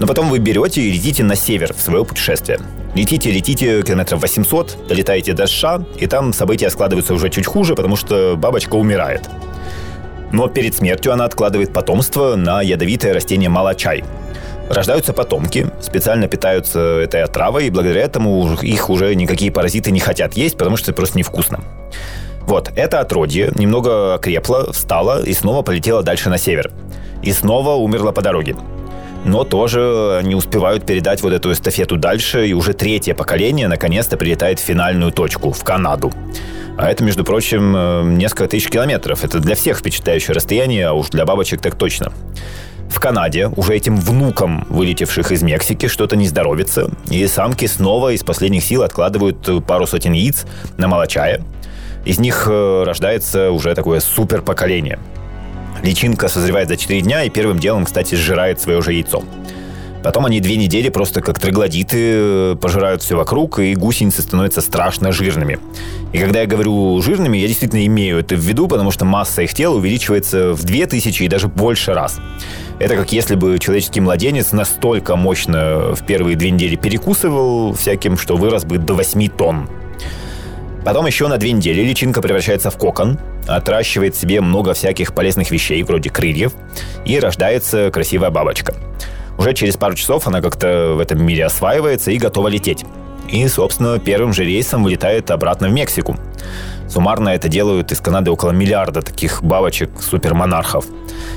Но 0.00 0.06
потом 0.06 0.28
вы 0.28 0.38
берете 0.38 0.82
и 0.82 0.90
летите 0.90 1.22
на 1.22 1.36
север 1.36 1.72
в 1.72 1.80
свое 1.80 2.04
путешествие. 2.04 2.58
Летите, 2.94 3.30
летите 3.30 3.82
километров 3.82 4.22
800, 4.22 4.86
долетаете 4.88 5.32
до 5.32 5.46
США, 5.46 5.84
и 5.98 6.06
там 6.06 6.32
события 6.32 6.70
складываются 6.70 7.14
уже 7.14 7.28
чуть 7.28 7.46
хуже, 7.46 7.74
потому 7.74 7.96
что 7.96 8.34
бабочка 8.36 8.74
умирает. 8.74 9.28
Но 10.34 10.48
перед 10.48 10.74
смертью 10.74 11.12
она 11.12 11.26
откладывает 11.26 11.72
потомство 11.72 12.34
на 12.34 12.60
ядовитое 12.60 13.14
растение 13.14 13.48
малачай. 13.48 14.02
Рождаются 14.68 15.12
потомки, 15.12 15.68
специально 15.80 16.26
питаются 16.26 16.80
этой 16.80 17.22
отравой, 17.22 17.68
и 17.68 17.70
благодаря 17.70 18.00
этому 18.00 18.56
их 18.60 18.90
уже 18.90 19.14
никакие 19.14 19.52
паразиты 19.52 19.92
не 19.92 20.00
хотят 20.00 20.34
есть, 20.34 20.58
потому 20.58 20.76
что 20.76 20.90
это 20.90 20.96
просто 20.96 21.18
невкусно. 21.18 21.60
Вот, 22.48 22.72
это 22.74 22.98
отродье 22.98 23.52
немного 23.54 24.14
окрепло, 24.14 24.72
встало 24.72 25.24
и 25.24 25.32
снова 25.34 25.62
полетело 25.62 26.02
дальше 26.02 26.30
на 26.30 26.36
север. 26.36 26.72
И 27.22 27.30
снова 27.30 27.76
умерло 27.76 28.10
по 28.10 28.20
дороге. 28.20 28.56
Но 29.24 29.44
тоже 29.44 30.20
не 30.22 30.34
успевают 30.34 30.84
передать 30.84 31.22
вот 31.22 31.32
эту 31.32 31.52
эстафету 31.52 31.96
дальше, 31.96 32.46
и 32.46 32.52
уже 32.52 32.74
третье 32.74 33.14
поколение 33.14 33.68
наконец-то 33.68 34.16
прилетает 34.16 34.60
в 34.60 34.62
финальную 34.62 35.12
точку, 35.12 35.52
в 35.52 35.64
Канаду. 35.64 36.12
А 36.76 36.90
это, 36.90 37.04
между 37.04 37.24
прочим, 37.24 37.74
э, 37.76 38.02
несколько 38.04 38.48
тысяч 38.48 38.68
километров. 38.68 39.24
Это 39.24 39.38
для 39.38 39.54
всех 39.54 39.78
впечатляющее 39.78 40.34
расстояние, 40.34 40.88
а 40.88 40.92
уж 40.92 41.08
для 41.08 41.24
бабочек 41.24 41.60
так 41.60 41.76
точно. 41.76 42.12
В 42.90 43.00
Канаде 43.00 43.48
уже 43.48 43.74
этим 43.74 43.96
внукам, 43.96 44.66
вылетевших 44.68 45.32
из 45.32 45.42
Мексики, 45.42 45.86
что-то 45.88 46.16
не 46.16 46.28
здоровится, 46.28 46.90
и 47.10 47.26
самки 47.26 47.66
снова 47.66 48.12
из 48.12 48.22
последних 48.22 48.62
сил 48.62 48.82
откладывают 48.82 49.64
пару 49.66 49.86
сотен 49.86 50.12
яиц 50.12 50.46
на 50.76 50.88
молочая. 50.88 51.40
Из 52.04 52.18
них 52.18 52.46
э, 52.48 52.82
рождается 52.84 53.50
уже 53.50 53.74
такое 53.74 54.00
супер 54.00 54.42
поколение. 54.42 54.98
Личинка 55.84 56.28
созревает 56.28 56.68
за 56.68 56.78
4 56.78 57.02
дня 57.02 57.24
и 57.24 57.28
первым 57.28 57.58
делом, 57.58 57.84
кстати, 57.84 58.14
сжирает 58.14 58.58
свое 58.58 58.80
же 58.80 58.94
яйцо. 58.94 59.22
Потом 60.02 60.24
они 60.24 60.40
две 60.40 60.56
недели 60.56 60.88
просто 60.88 61.20
как 61.20 61.38
троглодиты 61.38 61.98
э, 61.98 62.56
пожирают 62.58 63.02
все 63.02 63.16
вокруг, 63.16 63.58
и 63.58 63.74
гусеницы 63.74 64.22
становятся 64.22 64.62
страшно 64.62 65.12
жирными. 65.12 65.58
И 66.14 66.18
когда 66.18 66.40
я 66.40 66.46
говорю 66.46 67.02
жирными, 67.02 67.36
я 67.36 67.46
действительно 67.48 67.84
имею 67.84 68.18
это 68.18 68.34
в 68.34 68.38
виду, 68.38 68.66
потому 68.66 68.92
что 68.92 69.04
масса 69.04 69.42
их 69.42 69.52
тела 69.52 69.74
увеличивается 69.74 70.54
в 70.54 70.64
2000 70.64 71.22
и 71.22 71.28
даже 71.28 71.48
больше 71.48 71.92
раз. 71.92 72.18
Это 72.78 72.96
как 72.96 73.12
если 73.12 73.34
бы 73.34 73.58
человеческий 73.58 74.00
младенец 74.00 74.52
настолько 74.52 75.16
мощно 75.16 75.94
в 75.94 76.06
первые 76.06 76.36
две 76.36 76.50
недели 76.50 76.76
перекусывал 76.76 77.74
всяким, 77.74 78.16
что 78.16 78.36
вырос 78.36 78.64
бы 78.64 78.78
до 78.78 78.94
8 78.94 79.28
тонн. 79.28 79.68
Потом 80.82 81.04
еще 81.06 81.28
на 81.28 81.36
две 81.36 81.52
недели 81.52 81.82
личинка 81.82 82.22
превращается 82.22 82.70
в 82.70 82.76
кокон, 82.78 83.18
отращивает 83.46 84.14
себе 84.14 84.40
много 84.40 84.74
всяких 84.74 85.14
полезных 85.14 85.50
вещей, 85.50 85.82
вроде 85.82 86.10
крыльев, 86.10 86.52
и 87.04 87.18
рождается 87.18 87.90
красивая 87.90 88.30
бабочка. 88.30 88.74
Уже 89.38 89.52
через 89.54 89.76
пару 89.76 89.94
часов 89.94 90.26
она 90.26 90.40
как-то 90.40 90.94
в 90.96 91.00
этом 91.00 91.24
мире 91.24 91.44
осваивается 91.44 92.10
и 92.10 92.18
готова 92.18 92.48
лететь. 92.48 92.84
И, 93.28 93.46
собственно, 93.48 93.98
первым 93.98 94.32
же 94.32 94.44
рейсом 94.44 94.84
вылетает 94.84 95.30
обратно 95.30 95.68
в 95.68 95.72
Мексику. 95.72 96.16
Суммарно 96.94 97.30
это 97.30 97.48
делают 97.48 97.90
из 97.90 98.00
Канады 98.00 98.30
около 98.30 98.52
миллиарда 98.52 99.02
таких 99.02 99.42
бабочек-супермонархов. 99.42 100.84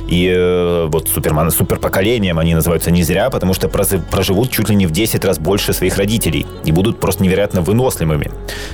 И 0.07 0.27
э, 0.27 0.85
вот 0.85 1.09
суперман, 1.09 1.49
суперпоколением 1.49 2.37
они 2.37 2.53
называются 2.53 2.91
не 2.91 3.01
зря, 3.01 3.31
потому 3.31 3.55
что 3.55 3.67
проживут 3.67 4.51
чуть 4.51 4.69
ли 4.69 4.75
не 4.75 4.85
в 4.85 4.91
10 4.91 5.25
раз 5.25 5.39
больше 5.39 5.73
своих 5.73 5.97
родителей 5.97 6.45
и 6.63 6.71
будут 6.71 6.99
просто 6.99 7.23
невероятно 7.23 7.61
выносливыми, 7.61 8.29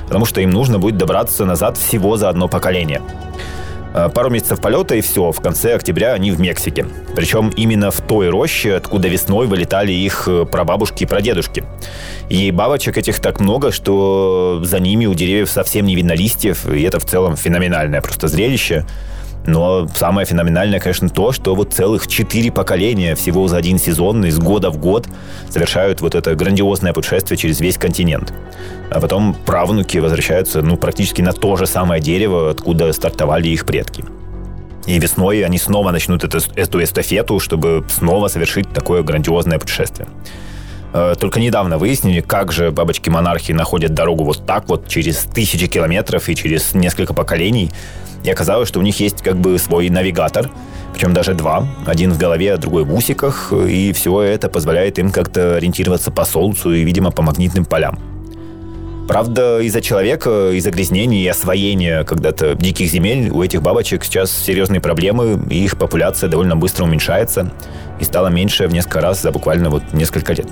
потому 0.07 0.25
что 0.25 0.41
им 0.41 0.49
нужно 0.49 0.77
будет 0.77 0.97
добраться 0.97 1.45
назад 1.45 1.77
всего 1.77 2.17
за 2.17 2.27
одно 2.27 2.49
поколение. 2.49 3.01
Э, 3.93 4.09
пару 4.09 4.29
месяцев 4.29 4.59
полета 4.59 4.95
и 4.95 5.01
все, 5.01 5.31
в 5.31 5.39
конце 5.39 5.75
октября 5.75 6.13
они 6.13 6.31
в 6.31 6.39
Мексике. 6.39 6.85
Причем 7.15 7.49
именно 7.55 7.91
в 7.91 8.01
той 8.01 8.29
роще, 8.29 8.75
откуда 8.75 9.07
весной 9.07 9.47
вылетали 9.47 9.91
их 9.91 10.27
э, 10.27 10.45
прабабушки 10.45 11.03
и 11.03 11.05
прадедушки. 11.05 11.63
И 12.29 12.51
бабочек 12.51 12.97
этих 12.97 13.19
так 13.19 13.39
много, 13.39 13.71
что 13.71 14.61
за 14.63 14.79
ними 14.79 15.05
у 15.05 15.13
деревьев 15.13 15.49
совсем 15.49 15.85
не 15.85 15.95
видно 15.95 16.13
листьев, 16.13 16.67
и 16.67 16.81
это 16.81 16.99
в 16.99 17.05
целом 17.05 17.35
феноменальное 17.35 18.01
просто 18.01 18.27
зрелище. 18.27 18.85
Но 19.45 19.87
самое 19.93 20.25
феноменальное, 20.25 20.79
конечно, 20.79 21.09
то, 21.09 21.31
что 21.31 21.53
вот 21.55 21.73
целых 21.73 22.07
четыре 22.07 22.51
поколения 22.51 23.15
всего 23.15 23.47
за 23.47 23.57
один 23.57 23.77
сезон 23.77 24.23
из 24.25 24.39
года 24.39 24.69
в 24.69 24.77
год 24.77 25.07
совершают 25.49 26.01
вот 26.01 26.15
это 26.15 26.35
грандиозное 26.35 26.93
путешествие 26.93 27.37
через 27.37 27.59
весь 27.59 27.77
континент. 27.77 28.33
А 28.89 29.01
потом 29.01 29.35
правнуки 29.45 29.97
возвращаются 29.97 30.61
ну, 30.61 30.77
практически 30.77 31.21
на 31.21 31.33
то 31.33 31.57
же 31.57 31.65
самое 31.65 32.01
дерево, 32.01 32.49
откуда 32.49 32.93
стартовали 32.93 33.49
их 33.49 33.65
предки. 33.65 34.05
И 34.85 34.99
весной 34.99 35.45
они 35.45 35.57
снова 35.57 35.91
начнут 35.91 36.23
эту, 36.23 36.83
эстафету, 36.83 37.39
чтобы 37.39 37.85
снова 37.89 38.27
совершить 38.27 38.71
такое 38.73 39.01
грандиозное 39.01 39.59
путешествие. 39.59 40.07
Э, 40.93 41.15
только 41.19 41.39
недавно 41.39 41.77
выяснили, 41.77 42.21
как 42.21 42.51
же 42.51 42.71
бабочки-монархи 42.71 43.51
находят 43.51 43.93
дорогу 43.93 44.23
вот 44.23 44.45
так 44.45 44.69
вот 44.69 44.87
через 44.87 45.17
тысячи 45.23 45.67
километров 45.67 46.29
и 46.29 46.35
через 46.35 46.73
несколько 46.73 47.13
поколений. 47.13 47.71
И 48.23 48.29
оказалось, 48.29 48.69
что 48.69 48.79
у 48.79 48.83
них 48.83 48.99
есть 48.99 49.21
как 49.21 49.35
бы 49.35 49.57
свой 49.57 49.89
навигатор, 49.89 50.49
причем 50.93 51.13
даже 51.13 51.33
два. 51.33 51.67
Один 51.85 52.11
в 52.13 52.17
голове, 52.17 52.53
а 52.53 52.57
другой 52.57 52.85
в 52.85 52.93
усиках. 52.93 53.51
И 53.51 53.91
все 53.91 54.21
это 54.21 54.47
позволяет 54.47 54.99
им 54.99 55.11
как-то 55.11 55.55
ориентироваться 55.55 56.11
по 56.11 56.23
солнцу 56.23 56.73
и, 56.73 56.83
видимо, 56.83 57.11
по 57.11 57.21
магнитным 57.21 57.65
полям. 57.65 58.12
Правда, 59.07 59.59
из-за 59.59 59.81
человека, 59.81 60.51
из-за 60.51 60.69
загрязнения 60.69 61.23
и 61.23 61.27
освоения 61.27 62.03
когда-то 62.03 62.55
диких 62.55 62.89
земель 62.89 63.29
у 63.29 63.43
этих 63.43 63.61
бабочек 63.61 64.05
сейчас 64.05 64.31
серьезные 64.31 64.79
проблемы, 64.79 65.39
и 65.49 65.65
их 65.65 65.77
популяция 65.77 66.29
довольно 66.29 66.55
быстро 66.55 66.85
уменьшается 66.85 67.51
и 67.99 68.05
стала 68.05 68.27
меньше 68.27 68.67
в 68.67 68.73
несколько 68.73 69.01
раз 69.01 69.21
за 69.21 69.31
буквально 69.31 69.69
вот 69.69 69.83
несколько 69.91 70.33
лет. 70.33 70.47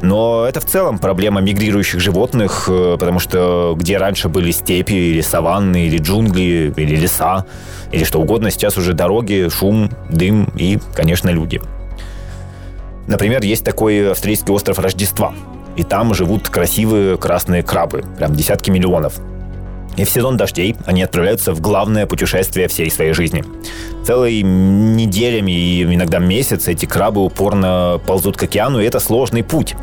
Но 0.00 0.46
это 0.48 0.60
в 0.60 0.64
целом 0.64 0.98
проблема 0.98 1.40
мигрирующих 1.40 2.00
животных, 2.00 2.66
э, 2.68 2.96
потому 2.98 3.20
что 3.20 3.74
где 3.78 3.98
раньше 3.98 4.28
были 4.28 4.50
степи 4.50 4.92
или 4.92 5.20
саванны, 5.20 5.86
или 5.86 5.98
джунгли, 5.98 6.74
или 6.76 6.96
леса, 6.96 7.46
или 7.92 8.02
что 8.02 8.20
угодно, 8.20 8.50
сейчас 8.50 8.76
уже 8.76 8.94
дороги, 8.94 9.48
шум, 9.48 9.90
дым 10.08 10.52
и, 10.56 10.78
конечно, 10.94 11.30
люди. 11.30 11.60
Например, 13.06 13.42
есть 13.42 13.64
такой 13.64 14.10
австрийский 14.10 14.52
остров 14.52 14.78
Рождества. 14.78 15.34
И 15.76 15.82
там 15.82 16.14
живут 16.14 16.48
красивые 16.48 17.16
красные 17.16 17.62
крабы, 17.62 18.04
прям 18.16 18.34
десятки 18.34 18.70
миллионов. 18.70 19.20
И 19.96 20.04
в 20.04 20.10
сезон 20.10 20.36
дождей 20.36 20.74
они 20.86 21.02
отправляются 21.02 21.52
в 21.52 21.60
главное 21.60 22.06
путешествие 22.06 22.68
всей 22.68 22.90
своей 22.90 23.12
жизни. 23.12 23.44
Целые 24.06 24.42
неделями 24.42 25.52
и 25.52 25.82
иногда 25.82 26.18
месяцы 26.18 26.72
эти 26.72 26.86
крабы 26.86 27.22
упорно 27.22 28.00
ползут 28.06 28.36
к 28.36 28.42
океану, 28.42 28.80
и 28.80 28.84
это 28.84 29.00
сложный 29.00 29.42
путь. 29.42 29.74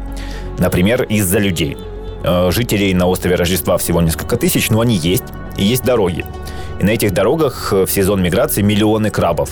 Например, 0.58 1.04
из-за 1.04 1.40
людей. 1.40 1.78
Э, 2.24 2.50
жителей 2.52 2.94
на 2.94 3.08
острове 3.08 3.36
Рождества 3.36 3.78
всего 3.78 4.02
несколько 4.02 4.36
тысяч, 4.36 4.70
но 4.70 4.82
они 4.82 4.96
есть, 4.96 5.26
и 5.58 5.64
есть 5.64 5.84
дороги. 5.84 6.26
И 6.80 6.84
на 6.84 6.90
этих 6.90 7.14
дорогах 7.14 7.72
э, 7.72 7.86
в 7.86 7.92
сезон 7.92 8.22
миграции 8.22 8.62
миллионы 8.62 9.10
крабов. 9.10 9.52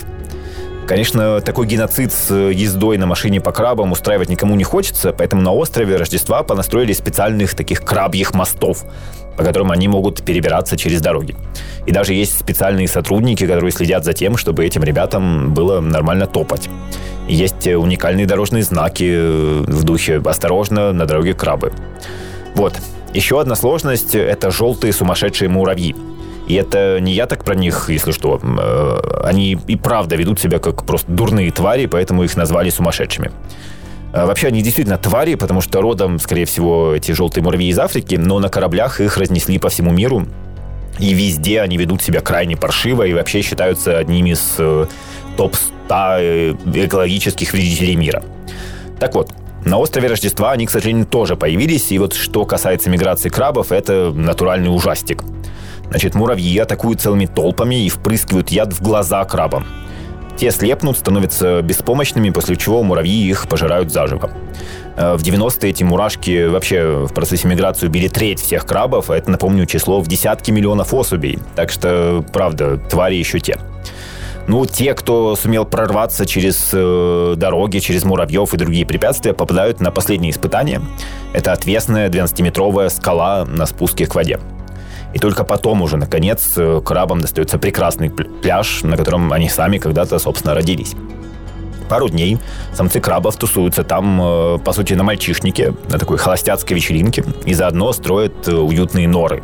Конечно, 0.88 1.42
такой 1.42 1.66
геноцид 1.66 2.14
с 2.14 2.34
ездой 2.34 2.96
на 2.96 3.04
машине 3.04 3.42
по 3.42 3.52
крабам 3.52 3.92
устраивать 3.92 4.30
никому 4.30 4.54
не 4.54 4.64
хочется, 4.64 5.12
поэтому 5.12 5.42
на 5.42 5.52
острове 5.52 5.96
Рождества 5.96 6.42
понастроили 6.42 6.94
специальных 6.94 7.54
таких 7.54 7.84
крабьих 7.84 8.32
мостов, 8.32 8.86
по 9.36 9.44
которым 9.44 9.70
они 9.70 9.86
могут 9.86 10.22
перебираться 10.22 10.78
через 10.78 11.02
дороги. 11.02 11.36
И 11.84 11.92
даже 11.92 12.14
есть 12.14 12.40
специальные 12.40 12.88
сотрудники, 12.88 13.46
которые 13.46 13.70
следят 13.70 14.02
за 14.02 14.14
тем, 14.14 14.38
чтобы 14.38 14.64
этим 14.64 14.82
ребятам 14.82 15.52
было 15.52 15.80
нормально 15.80 16.26
топать. 16.26 16.70
Есть 17.28 17.66
уникальные 17.66 18.24
дорожные 18.24 18.62
знаки 18.62 19.12
э, 19.14 19.64
в 19.66 19.84
духе 19.84 20.22
«Осторожно, 20.24 20.94
на 20.94 21.04
дороге 21.04 21.34
крабы». 21.34 21.70
Вот. 22.54 22.80
Еще 23.12 23.38
одна 23.38 23.56
сложность– 23.56 24.14
это 24.14 24.50
желтые 24.50 24.94
сумасшедшие 24.94 25.50
муравьи. 25.50 25.94
И 26.48 26.54
это 26.54 26.98
не 27.00 27.12
я 27.12 27.26
так 27.26 27.44
про 27.44 27.54
них, 27.54 27.90
если 27.90 28.10
что. 28.10 28.40
Э, 28.42 29.20
они 29.24 29.58
и 29.66 29.76
правда 29.76 30.16
ведут 30.16 30.40
себя 30.40 30.58
как 30.58 30.84
просто 30.84 31.10
дурные 31.12 31.50
твари, 31.50 31.86
поэтому 31.86 32.24
их 32.24 32.36
назвали 32.36 32.70
сумасшедшими. 32.70 33.30
А, 34.12 34.26
вообще 34.26 34.48
они 34.48 34.62
действительно 34.62 34.96
твари, 34.96 35.34
потому 35.34 35.60
что 35.60 35.80
родом, 35.82 36.18
скорее 36.18 36.46
всего, 36.46 36.94
эти 36.94 37.12
желтые 37.12 37.44
муравьи 37.44 37.68
из 37.68 37.78
Африки, 37.78 38.14
но 38.14 38.38
на 38.38 38.48
кораблях 38.48 39.00
их 39.00 39.18
разнесли 39.18 39.58
по 39.58 39.68
всему 39.68 39.90
миру. 39.92 40.26
И 40.98 41.12
везде 41.12 41.60
они 41.60 41.76
ведут 41.76 42.02
себя 42.02 42.20
крайне 42.20 42.56
паршиво 42.56 43.04
и 43.04 43.12
вообще 43.12 43.42
считаются 43.42 43.98
одними 43.98 44.30
из 44.30 44.54
э, 44.58 44.86
топ-100 45.36 46.18
э, 46.20 46.54
экологических 46.86 47.52
вредителей 47.52 47.94
мира. 47.94 48.24
Так 48.98 49.14
вот, 49.14 49.32
на 49.64 49.78
острове 49.78 50.08
Рождества 50.08 50.52
они, 50.52 50.66
к 50.66 50.70
сожалению, 50.70 51.06
тоже 51.06 51.36
появились. 51.36 51.92
И 51.92 51.98
вот 51.98 52.14
что 52.14 52.44
касается 52.46 52.90
миграции 52.90 53.28
крабов, 53.28 53.70
это 53.70 54.12
натуральный 54.12 54.74
ужастик. 54.74 55.22
Значит, 55.90 56.14
муравьи 56.14 56.58
атакуют 56.58 57.00
целыми 57.00 57.26
толпами 57.26 57.86
и 57.86 57.88
впрыскивают 57.88 58.50
яд 58.50 58.72
в 58.72 58.82
глаза 58.82 59.24
крабам. 59.24 59.66
Те 60.36 60.52
слепнут, 60.52 60.96
становятся 60.96 61.62
беспомощными, 61.62 62.30
после 62.30 62.54
чего 62.56 62.82
муравьи 62.84 63.28
их 63.28 63.48
пожирают 63.48 63.90
заживо. 63.90 64.30
Э, 64.96 65.16
в 65.16 65.22
90-е 65.22 65.70
эти 65.70 65.82
мурашки 65.82 66.46
вообще 66.46 67.06
в 67.06 67.12
процессе 67.12 67.48
миграции 67.48 67.86
убили 67.86 68.06
треть 68.06 68.40
всех 68.40 68.64
крабов, 68.64 69.10
а 69.10 69.16
это, 69.16 69.30
напомню, 69.30 69.66
число 69.66 70.00
в 70.00 70.06
десятки 70.06 70.52
миллионов 70.52 70.94
особей. 70.94 71.40
Так 71.56 71.70
что, 71.70 72.24
правда, 72.32 72.76
твари 72.76 73.16
еще 73.16 73.40
те. 73.40 73.58
Ну, 74.46 74.64
те, 74.64 74.94
кто 74.94 75.36
сумел 75.36 75.64
прорваться 75.66 76.24
через 76.24 76.70
э, 76.72 77.34
дороги, 77.36 77.80
через 77.80 78.04
муравьев 78.04 78.54
и 78.54 78.56
другие 78.56 78.86
препятствия, 78.86 79.34
попадают 79.34 79.80
на 79.80 79.90
последнее 79.90 80.30
испытание. 80.30 80.80
Это 81.32 81.52
отвесная 81.52 82.08
12-метровая 82.08 82.88
скала 82.88 83.44
на 83.44 83.66
спуске 83.66 84.06
к 84.06 84.14
воде. 84.14 84.38
И 85.14 85.18
только 85.18 85.44
потом 85.44 85.82
уже, 85.82 85.96
наконец, 85.96 86.52
э, 86.56 86.80
крабам 86.84 87.20
достается 87.20 87.58
прекрасный 87.58 88.10
пляж, 88.10 88.82
на 88.82 88.96
котором 88.96 89.32
они 89.32 89.48
сами 89.48 89.78
когда-то, 89.78 90.18
собственно, 90.18 90.54
родились. 90.54 90.94
Пару 91.88 92.08
дней 92.10 92.38
самцы 92.74 93.00
крабов 93.00 93.36
тусуются 93.36 93.82
там, 93.84 94.20
э, 94.20 94.58
по 94.58 94.72
сути, 94.72 94.92
на 94.94 95.04
мальчишнике, 95.04 95.74
на 95.88 95.98
такой 95.98 96.18
холостяцкой 96.18 96.76
вечеринке, 96.76 97.24
и 97.46 97.54
заодно 97.54 97.92
строят 97.92 98.48
э, 98.48 98.52
уютные 98.52 99.08
норы. 99.08 99.42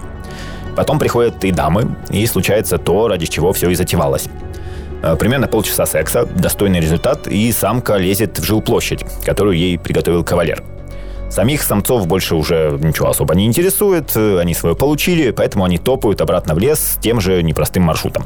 Потом 0.76 0.98
приходят 0.98 1.42
и 1.44 1.52
дамы, 1.52 1.96
и 2.10 2.26
случается 2.26 2.78
то, 2.78 3.08
ради 3.08 3.26
чего 3.26 3.52
все 3.52 3.70
и 3.70 3.74
затевалось. 3.74 4.26
Примерно 5.18 5.46
полчаса 5.46 5.84
секса, 5.84 6.24
достойный 6.24 6.80
результат, 6.80 7.28
и 7.28 7.52
самка 7.52 7.96
лезет 7.96 8.38
в 8.38 8.44
жилплощадь, 8.44 9.04
которую 9.24 9.56
ей 9.56 9.78
приготовил 9.78 10.24
кавалер. 10.24 10.64
Самих 11.34 11.64
самцов 11.64 12.06
больше 12.06 12.36
уже 12.36 12.78
ничего 12.80 13.08
особо 13.08 13.34
не 13.34 13.44
интересует, 13.44 14.16
они 14.16 14.54
свое 14.54 14.76
получили, 14.76 15.32
поэтому 15.32 15.64
они 15.64 15.78
топают 15.78 16.20
обратно 16.20 16.54
в 16.54 16.60
лес 16.60 16.96
тем 17.00 17.20
же 17.20 17.42
непростым 17.42 17.82
маршрутом. 17.82 18.22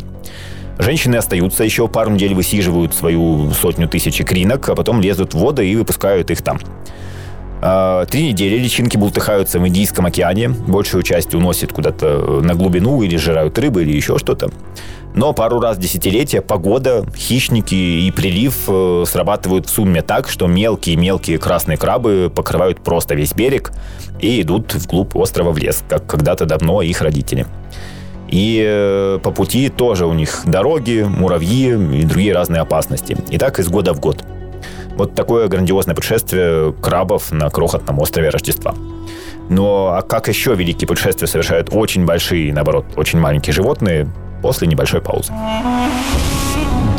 Женщины 0.79 1.17
остаются 1.17 1.65
еще 1.65 1.89
пару 1.89 2.11
недель, 2.11 2.35
высиживают 2.35 2.93
свою 2.93 3.51
сотню 3.53 3.89
тысяч 3.89 4.19
кринок, 4.19 4.69
а 4.69 4.75
потом 4.75 5.01
лезут 5.01 5.33
в 5.33 5.39
воды 5.39 5.67
и 5.67 5.75
выпускают 5.75 6.31
их 6.31 6.43
там. 6.43 6.61
А, 7.63 8.05
три 8.05 8.29
недели 8.29 8.59
личинки 8.59 8.99
бултыхаются 8.99 9.59
в 9.59 9.67
Индийском 9.67 10.05
океане, 10.05 10.51
большую 10.51 11.03
часть 11.03 11.35
уносят 11.35 11.73
куда-то 11.73 12.43
на 12.43 12.55
глубину 12.55 13.01
или 13.01 13.17
жирают 13.17 13.59
рыбы 13.59 13.85
или 13.85 13.97
еще 13.97 14.19
что-то. 14.19 14.51
Но 15.15 15.33
пару 15.33 15.59
раз 15.61 15.77
в 15.77 15.81
десятилетия 15.81 16.41
погода, 16.41 17.05
хищники 17.17 17.75
и 17.75 18.11
прилив 18.11 18.65
э, 18.69 19.05
срабатывают 19.07 19.67
в 19.67 19.71
сумме 19.71 20.03
так, 20.03 20.29
что 20.29 20.47
мелкие-мелкие 20.47 21.39
красные 21.39 21.77
крабы 21.77 22.31
покрывают 22.35 22.81
просто 22.81 23.15
весь 23.15 23.33
берег 23.33 23.73
и 24.21 24.43
идут 24.43 24.75
вглубь 24.75 25.17
острова 25.17 25.51
в 25.51 25.59
лес, 25.59 25.83
как 25.89 26.07
когда-то 26.07 26.45
давно 26.47 26.83
их 26.83 27.01
родители. 27.01 27.47
И 28.29 28.63
э, 28.65 29.19
по 29.23 29.31
пути 29.31 29.71
тоже 29.71 30.07
у 30.07 30.13
них 30.13 30.43
дороги, 30.45 31.05
муравьи 31.09 31.71
и 31.71 32.05
другие 32.05 32.35
разные 32.35 32.61
опасности. 32.61 33.17
И 33.31 33.39
так 33.39 33.59
из 33.59 33.69
года 33.69 33.95
в 33.95 34.01
год. 34.01 34.23
Вот 34.97 35.15
такое 35.15 35.49
грандиозное 35.49 35.95
путешествие 35.95 36.73
крабов 36.75 37.33
на 37.33 37.49
крохотном 37.49 37.99
острове 38.01 38.29
Рождества. 38.29 38.75
Но 39.49 39.95
а 39.97 40.03
как 40.03 40.29
еще 40.29 40.55
великие 40.55 40.87
путешествия 40.87 41.27
совершают 41.27 41.71
очень 41.73 42.05
большие, 42.05 42.53
наоборот, 42.53 42.85
очень 42.97 43.19
маленькие 43.19 43.55
животные 43.55 44.09
после 44.43 44.69
небольшой 44.69 45.01
паузы? 45.01 45.33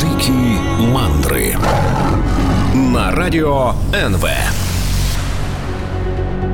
Дикие 0.00 0.58
мандры 0.92 1.56
на 2.74 3.10
радио 3.12 3.72
НВ. 3.92 4.24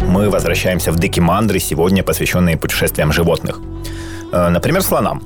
Мы 0.09 0.31
возвращаемся 0.31 0.93
в 0.93 0.99
Дикие 0.99 1.23
мандры, 1.23 1.59
сегодня 1.59 2.03
посвященные 2.03 2.57
путешествиям 2.57 3.13
животных– 3.13 3.61
Э, 4.33 4.49
например, 4.49 4.83
слонам. 4.83 5.23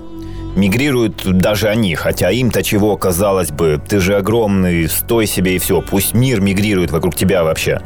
Мигрируют 0.57 1.23
даже 1.39 1.69
они, 1.69 1.95
хотя 1.95 2.31
им-то 2.31 2.63
чего, 2.63 2.97
казалось 2.97 3.51
бы, 3.51 3.81
ты 3.87 4.01
же 4.01 4.17
огромный, 4.17 4.89
стой 4.89 5.27
себе 5.27 5.57
и 5.57 5.59
все, 5.59 5.81
пусть 5.81 6.13
мир 6.13 6.41
мигрирует 6.41 6.91
вокруг 6.91 7.15
тебя 7.15 7.45
вообще. 7.45 7.81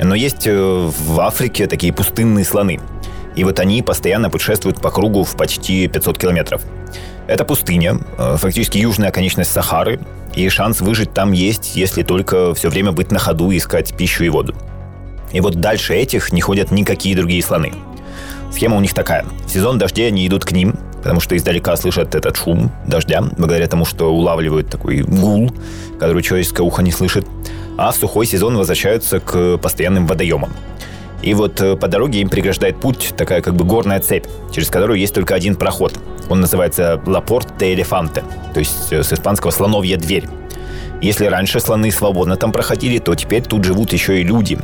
Но 0.00 0.14
есть 0.14 0.46
э, 0.46 0.54
в 0.54 1.20
Африке 1.20 1.66
такие 1.66 1.92
пустынные 1.92 2.44
слоны. 2.44 2.80
И 3.36 3.44
вот 3.44 3.60
они 3.60 3.82
постоянно 3.82 4.30
путешествуют 4.30 4.80
по 4.80 4.90
кругу 4.90 5.22
в 5.22 5.36
почти 5.36 5.86
500 5.86 6.18
километров. 6.18 6.62
Это 7.26 7.44
пустыня, 7.44 7.98
э, 8.18 8.36
фактически 8.38 8.78
южная 8.78 9.10
конечность 9.10 9.52
Сахары, 9.52 10.00
и 10.34 10.48
шанс 10.48 10.80
выжить 10.80 11.12
там 11.12 11.32
есть, 11.32 11.76
если 11.76 12.02
только 12.02 12.54
все 12.54 12.68
время 12.68 12.92
быть 12.92 13.10
на 13.10 13.18
ходу 13.18 13.50
и 13.50 13.58
искать 13.58 13.96
пищу 13.96 14.24
и 14.24 14.28
воду. 14.28 14.54
И 15.32 15.40
вот 15.40 15.56
дальше 15.56 15.94
этих 15.94 16.32
не 16.32 16.40
ходят 16.40 16.70
никакие 16.70 17.16
другие 17.16 17.42
слоны. 17.42 17.72
Схема 18.52 18.76
у 18.76 18.80
них 18.80 18.94
такая. 18.94 19.26
В 19.46 19.50
сезон 19.50 19.78
дождей 19.78 20.08
они 20.08 20.26
идут 20.26 20.44
к 20.44 20.52
ним, 20.52 20.78
потому 21.02 21.20
что 21.20 21.36
издалека 21.36 21.76
слышат 21.76 22.14
этот 22.14 22.36
шум 22.36 22.70
дождя, 22.86 23.22
благодаря 23.36 23.66
тому, 23.66 23.84
что 23.84 24.14
улавливают 24.14 24.70
такой 24.70 25.02
гул, 25.02 25.52
который 25.98 26.22
человеческое 26.22 26.62
ухо 26.62 26.82
не 26.82 26.92
слышит. 26.92 27.26
А 27.76 27.92
в 27.92 27.96
сухой 27.96 28.26
сезон 28.26 28.56
возвращаются 28.56 29.20
к 29.20 29.58
постоянным 29.58 30.06
водоемам. 30.06 30.52
И 31.22 31.34
вот 31.34 31.60
э, 31.60 31.76
по 31.76 31.88
дороге 31.88 32.20
им 32.20 32.28
преграждает 32.28 32.80
путь 32.80 33.14
такая 33.16 33.40
как 33.40 33.54
бы 33.54 33.64
горная 33.64 34.00
цепь, 34.00 34.26
через 34.52 34.68
которую 34.68 34.98
есть 34.98 35.14
только 35.14 35.34
один 35.34 35.56
проход. 35.56 35.94
Он 36.28 36.40
называется 36.40 37.00
Лапорт 37.06 37.56
де 37.58 37.74
Элефанте, 37.74 38.24
то 38.52 38.60
есть 38.60 38.92
э, 38.92 39.02
с 39.02 39.12
испанского 39.12 39.50
«слоновья 39.50 39.96
дверь». 39.96 40.24
Если 41.02 41.26
раньше 41.26 41.60
слоны 41.60 41.90
свободно 41.90 42.36
там 42.36 42.52
проходили, 42.52 42.98
то 42.98 43.14
теперь 43.14 43.42
тут 43.42 43.64
живут 43.64 43.92
еще 43.92 44.20
и 44.20 44.24
люди. 44.24 44.58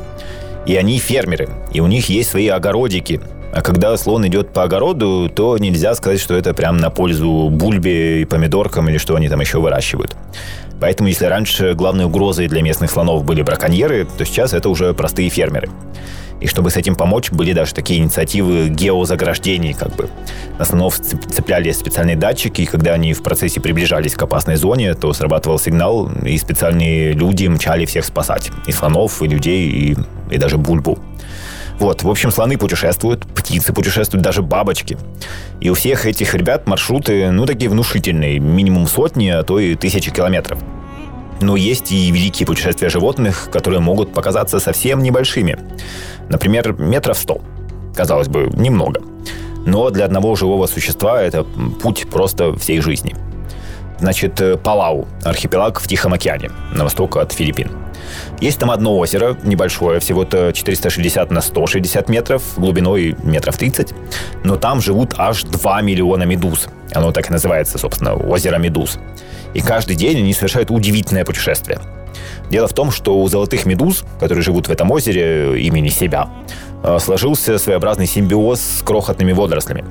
И 0.66 0.76
они 0.76 0.98
фермеры, 0.98 1.50
и 1.72 1.80
у 1.80 1.86
них 1.86 2.08
есть 2.08 2.30
свои 2.30 2.48
огородики, 2.48 3.20
а 3.52 3.60
когда 3.60 3.94
слон 3.98 4.26
идет 4.26 4.50
по 4.52 4.62
огороду, 4.62 5.30
то 5.34 5.58
нельзя 5.58 5.94
сказать, 5.94 6.20
что 6.20 6.34
это 6.34 6.54
прям 6.54 6.78
на 6.78 6.88
пользу 6.88 7.50
бульбе 7.50 8.22
и 8.22 8.24
помидоркам 8.24 8.88
или 8.88 8.96
что 8.96 9.14
они 9.14 9.28
там 9.28 9.40
еще 9.40 9.58
выращивают. 9.58 10.16
Поэтому 10.80 11.10
если 11.10 11.26
раньше 11.26 11.74
главной 11.74 12.06
угрозой 12.06 12.48
для 12.48 12.62
местных 12.62 12.90
слонов 12.90 13.24
были 13.24 13.42
браконьеры, 13.42 14.06
то 14.16 14.24
сейчас 14.24 14.54
это 14.54 14.70
уже 14.70 14.94
простые 14.94 15.28
фермеры. 15.28 15.68
И 16.42 16.48
чтобы 16.48 16.70
с 16.70 16.76
этим 16.76 16.96
помочь, 16.96 17.30
были 17.30 17.52
даже 17.52 17.72
такие 17.72 18.00
инициативы 18.00 18.68
геозаграждений, 18.68 19.74
как 19.74 19.94
бы. 19.94 20.10
На 20.58 20.64
слонов 20.64 20.98
цепляли 20.98 21.70
специальные 21.70 22.16
датчики, 22.16 22.62
и 22.62 22.66
когда 22.66 22.94
они 22.94 23.12
в 23.14 23.22
процессе 23.22 23.60
приближались 23.60 24.14
к 24.14 24.22
опасной 24.22 24.56
зоне, 24.56 24.94
то 24.94 25.12
срабатывал 25.12 25.60
сигнал, 25.60 26.10
и 26.24 26.36
специальные 26.36 27.12
люди 27.12 27.46
мчали 27.46 27.84
всех 27.84 28.04
спасать. 28.04 28.50
И 28.66 28.72
слонов, 28.72 29.22
и 29.22 29.28
людей, 29.28 29.68
и, 29.68 29.96
и 30.30 30.38
даже 30.38 30.58
бульбу. 30.58 30.98
Вот, 31.78 32.02
в 32.02 32.10
общем, 32.10 32.32
слоны 32.32 32.58
путешествуют, 32.58 33.24
птицы 33.26 33.72
путешествуют, 33.72 34.24
даже 34.24 34.42
бабочки. 34.42 34.98
И 35.60 35.70
у 35.70 35.74
всех 35.74 36.06
этих 36.06 36.34
ребят 36.34 36.66
маршруты, 36.66 37.30
ну, 37.30 37.46
такие 37.46 37.70
внушительные, 37.70 38.40
минимум 38.40 38.88
сотни, 38.88 39.28
а 39.28 39.44
то 39.44 39.60
и 39.60 39.76
тысячи 39.76 40.10
километров. 40.10 40.58
Но 41.42 41.56
есть 41.56 41.90
и 41.90 42.10
великие 42.12 42.46
путешествия 42.46 42.88
животных, 42.88 43.48
которые 43.52 43.80
могут 43.80 44.14
показаться 44.14 44.60
совсем 44.60 45.02
небольшими. 45.02 45.58
Например, 46.28 46.72
метров 46.72 47.18
сто. 47.18 47.40
Казалось 47.96 48.28
бы, 48.28 48.48
немного. 48.54 49.02
Но 49.66 49.90
для 49.90 50.04
одного 50.04 50.36
живого 50.36 50.66
существа 50.66 51.20
это 51.20 51.44
путь 51.82 52.06
просто 52.08 52.54
всей 52.54 52.80
жизни. 52.80 53.14
Значит, 53.98 54.40
э, 54.40 54.56
Палау, 54.56 55.06
архипелаг 55.24 55.80
в 55.80 55.88
Тихом 55.88 56.12
океане, 56.12 56.50
на 56.72 56.84
восток 56.84 57.16
от 57.16 57.32
Филиппин. 57.32 57.81
Есть 58.40 58.58
там 58.58 58.70
одно 58.70 58.96
озеро, 58.98 59.36
небольшое, 59.42 60.00
всего-то 60.00 60.52
460 60.52 61.30
на 61.30 61.40
160 61.40 62.08
метров, 62.08 62.42
глубиной 62.56 63.16
метров 63.22 63.56
30, 63.56 63.92
но 64.44 64.56
там 64.56 64.80
живут 64.80 65.14
аж 65.18 65.44
2 65.44 65.82
миллиона 65.82 66.24
медуз. 66.24 66.68
Оно 66.92 67.12
так 67.12 67.30
и 67.30 67.32
называется, 67.32 67.78
собственно, 67.78 68.14
озеро 68.14 68.58
медуз. 68.58 68.98
И 69.54 69.60
каждый 69.60 69.96
день 69.96 70.18
они 70.18 70.32
совершают 70.32 70.70
удивительное 70.70 71.24
путешествие. 71.24 71.78
Дело 72.50 72.68
в 72.68 72.74
том, 72.74 72.90
что 72.90 73.18
у 73.18 73.28
золотых 73.28 73.64
медуз, 73.64 74.04
которые 74.20 74.42
живут 74.42 74.68
в 74.68 74.70
этом 74.70 74.90
озере 74.90 75.58
имени 75.62 75.88
себя, 75.88 76.28
э, 76.82 76.98
сложился 77.00 77.58
своеобразный 77.58 78.06
симбиоз 78.06 78.60
с 78.60 78.82
крохотными 78.82 79.32
водорослями. 79.32 79.84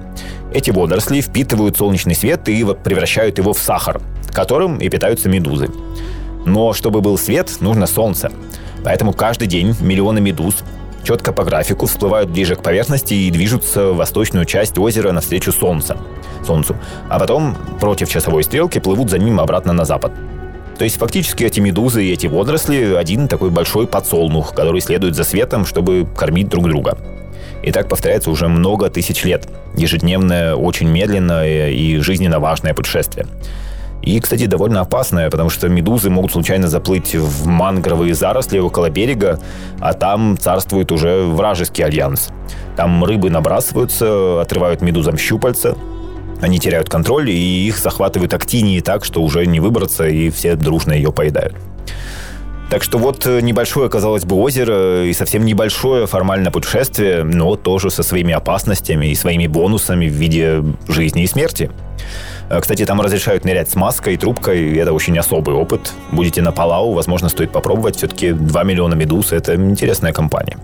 Эти 0.53 0.69
водоросли 0.69 1.21
впитывают 1.21 1.77
солнечный 1.77 2.13
свет 2.13 2.47
и 2.49 2.65
превращают 2.83 3.37
его 3.37 3.53
в 3.53 3.59
сахар, 3.59 4.01
которым 4.31 4.77
и 4.77 4.89
питаются 4.89 5.29
медузы. 5.29 5.69
Но 6.45 6.73
чтобы 6.73 7.01
был 7.01 7.17
свет, 7.17 7.49
нужно 7.59 7.87
солнце. 7.87 8.31
Поэтому 8.83 9.13
каждый 9.13 9.47
день 9.47 9.75
миллионы 9.79 10.21
медуз 10.21 10.55
четко 11.03 11.33
по 11.33 11.43
графику 11.43 11.85
всплывают 11.85 12.29
ближе 12.29 12.55
к 12.55 12.63
поверхности 12.63 13.13
и 13.13 13.31
движутся 13.31 13.91
в 13.91 13.97
восточную 13.97 14.45
часть 14.45 14.77
озера 14.77 15.11
навстречу 15.11 15.51
солнца, 15.51 15.97
солнцу, 16.45 16.75
а 17.09 17.19
потом 17.19 17.55
против 17.79 18.09
часовой 18.09 18.43
стрелки 18.43 18.79
плывут 18.79 19.09
за 19.09 19.17
ним 19.17 19.39
обратно 19.39 19.73
на 19.73 19.85
запад. 19.85 20.11
То 20.77 20.83
есть 20.83 20.97
фактически 20.97 21.43
эти 21.43 21.59
медузы 21.59 22.03
и 22.03 22.11
эти 22.11 22.27
водоросли 22.27 22.95
один 22.95 23.27
такой 23.27 23.51
большой 23.51 23.85
подсолнух, 23.85 24.55
который 24.55 24.81
следует 24.81 25.15
за 25.15 25.23
светом, 25.23 25.65
чтобы 25.65 26.07
кормить 26.17 26.49
друг 26.49 26.67
друга. 26.67 26.97
И 27.61 27.71
так 27.71 27.87
повторяется 27.87 28.31
уже 28.31 28.47
много 28.47 28.89
тысяч 28.89 29.23
лет. 29.23 29.47
Ежедневное, 29.75 30.55
очень 30.55 30.87
медленное 30.87 31.69
и 31.69 31.97
жизненно 31.97 32.39
важное 32.39 32.73
путешествие. 32.73 33.27
И, 34.01 34.19
кстати, 34.19 34.47
довольно 34.47 34.81
опасная, 34.81 35.29
потому 35.29 35.49
что 35.49 35.69
медузы 35.69 36.09
могут 36.09 36.31
случайно 36.31 36.67
заплыть 36.67 37.13
в 37.15 37.45
мангровые 37.45 38.15
заросли 38.15 38.57
около 38.57 38.89
берега, 38.89 39.39
а 39.79 39.93
там 39.93 40.37
царствует 40.39 40.91
уже 40.91 41.23
вражеский 41.23 41.83
альянс. 41.83 42.29
Там 42.75 43.03
рыбы 43.03 43.29
набрасываются, 43.29 44.41
отрывают 44.41 44.81
медузам 44.81 45.17
щупальца, 45.17 45.75
они 46.41 46.57
теряют 46.59 46.89
контроль, 46.89 47.29
и 47.29 47.67
их 47.67 47.77
захватывают 47.77 48.33
актинии 48.33 48.79
так, 48.79 49.05
что 49.05 49.21
уже 49.21 49.45
не 49.45 49.59
выбраться, 49.59 50.07
и 50.07 50.31
все 50.31 50.55
дружно 50.55 50.93
ее 50.93 51.11
поедают. 51.11 51.53
Так 52.71 52.83
что 52.83 52.97
вот 52.97 53.25
небольшое, 53.25 53.89
казалось 53.89 54.23
бы, 54.23 54.37
озеро 54.37 55.03
и 55.05 55.13
совсем 55.13 55.45
небольшое 55.45 56.07
формальное 56.07 56.51
путешествие, 56.51 57.23
но 57.23 57.57
тоже 57.57 57.91
со 57.91 58.01
своими 58.01 58.33
опасностями 58.33 59.07
и 59.07 59.15
своими 59.15 59.45
бонусами 59.45 60.07
в 60.07 60.13
виде 60.13 60.63
жизни 60.87 61.23
и 61.23 61.27
смерти. 61.27 61.69
Э, 62.51 62.59
кстати, 62.59 62.85
там 62.85 62.99
разрешают 63.01 63.45
нырять 63.45 63.69
с 63.69 63.75
маской, 63.75 64.17
трубкой, 64.17 64.59
и 64.59 64.75
это 64.75 64.91
очень 64.93 65.17
особый 65.17 65.55
опыт. 65.55 65.93
Будете 66.11 66.41
на 66.41 66.51
Палау, 66.51 66.93
возможно, 66.93 67.29
стоит 67.29 67.51
попробовать. 67.51 67.95
Все-таки 67.95 68.33
2 68.33 68.63
миллиона 68.63 68.93
медуз– 68.95 69.31
это 69.33 69.55
интересная 69.55 70.11
компания. 70.11 70.57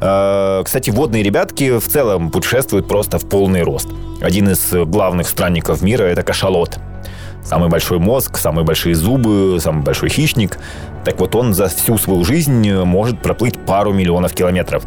Э, 0.00 0.62
кстати, 0.64 0.90
водные 0.90 1.22
ребятки 1.22 1.78
в 1.78 1.86
целом 1.86 2.30
путешествуют 2.30 2.88
просто 2.88 3.18
в 3.18 3.28
полный 3.28 3.62
рост. 3.62 3.88
Один 4.22 4.48
из 4.48 4.72
главных 4.72 5.28
странников 5.28 5.82
мира– 5.82 6.02
это 6.04 6.22
кашалот. 6.22 6.78
самый 7.44 7.68
большой 7.68 7.98
мозг, 7.98 8.38
самые 8.38 8.64
большие 8.64 8.94
зубы, 8.94 9.58
самый 9.60 9.82
большой 9.82 10.08
хищник. 10.08 10.58
Так 11.04 11.20
вот 11.20 11.34
он 11.34 11.54
за 11.54 11.68
всю 11.68 11.98
свою 11.98 12.24
жизнь 12.24 12.72
может 12.84 13.20
проплыть 13.22 13.58
пару 13.58 13.92
миллионов 13.92 14.34
километров. 14.34 14.84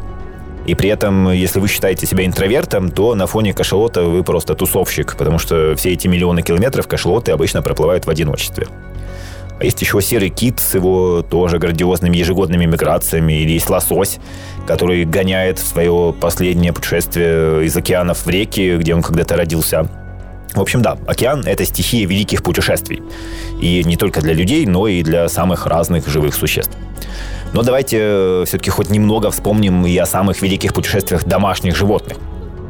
И 0.72 0.74
при 0.74 0.90
этом, 0.90 1.30
если 1.32 1.60
вы 1.60 1.68
считаете 1.68 2.08
себя 2.08 2.26
интровертом, 2.26 2.92
то 2.92 3.14
на 3.14 3.28
фоне 3.28 3.54
кашалота 3.54 4.04
вы 4.04 4.24
просто 4.24 4.56
тусовщик, 4.56 5.18
потому 5.18 5.38
что 5.38 5.76
все 5.76 5.92
эти 5.92 6.08
миллионы 6.08 6.44
километров 6.44 6.88
кашалоты 6.88 7.34
обычно 7.34 7.62
проплывают 7.62 8.06
в 8.06 8.10
одиночестве. 8.10 8.68
А 9.60 9.66
есть 9.66 9.82
еще 9.82 10.02
серый 10.02 10.30
кит 10.30 10.62
с 10.62 10.74
его 10.76 11.24
тоже 11.24 11.60
грандиозными 11.60 12.16
ежегодными 12.16 12.64
миграциями. 12.64 13.34
Или 13.34 13.52
есть 13.52 13.70
лосось, 13.70 14.20
который 14.66 15.04
гоняет 15.04 15.60
свое 15.60 16.16
последнее 16.18 16.72
путешествие 16.72 17.66
из 17.66 17.76
океанов 17.76 18.26
в 18.26 18.30
реки, 18.30 18.78
где 18.78 18.96
он 18.96 19.02
когда-то 19.02 19.36
родился. 19.36 19.90
В 20.54 20.62
общем, 20.62 20.82
да, 20.82 20.98
океан— 21.06 21.44
это 21.46 21.66
стихия 21.66 22.08
великих 22.08 22.44
путешествий. 22.44 23.04
И 23.62 23.84
не 23.84 23.98
только 23.98 24.22
для 24.22 24.32
людей, 24.32 24.66
но 24.66 24.88
и 24.88 25.04
для 25.04 25.28
самых 25.28 25.66
разных 25.66 26.08
живых 26.08 26.34
существ. 26.34 26.78
Но 27.54 27.64
давайте 27.64 27.98
э, 28.00 28.44
все-таки 28.46 28.70
хоть 28.70 28.90
немного 28.90 29.30
вспомним 29.32 29.86
и 29.86 29.98
о 29.98 30.06
самых 30.06 30.42
великих 30.42 30.74
путешествиях 30.74 31.26
домашних 31.26 31.76
животных. 31.76 32.18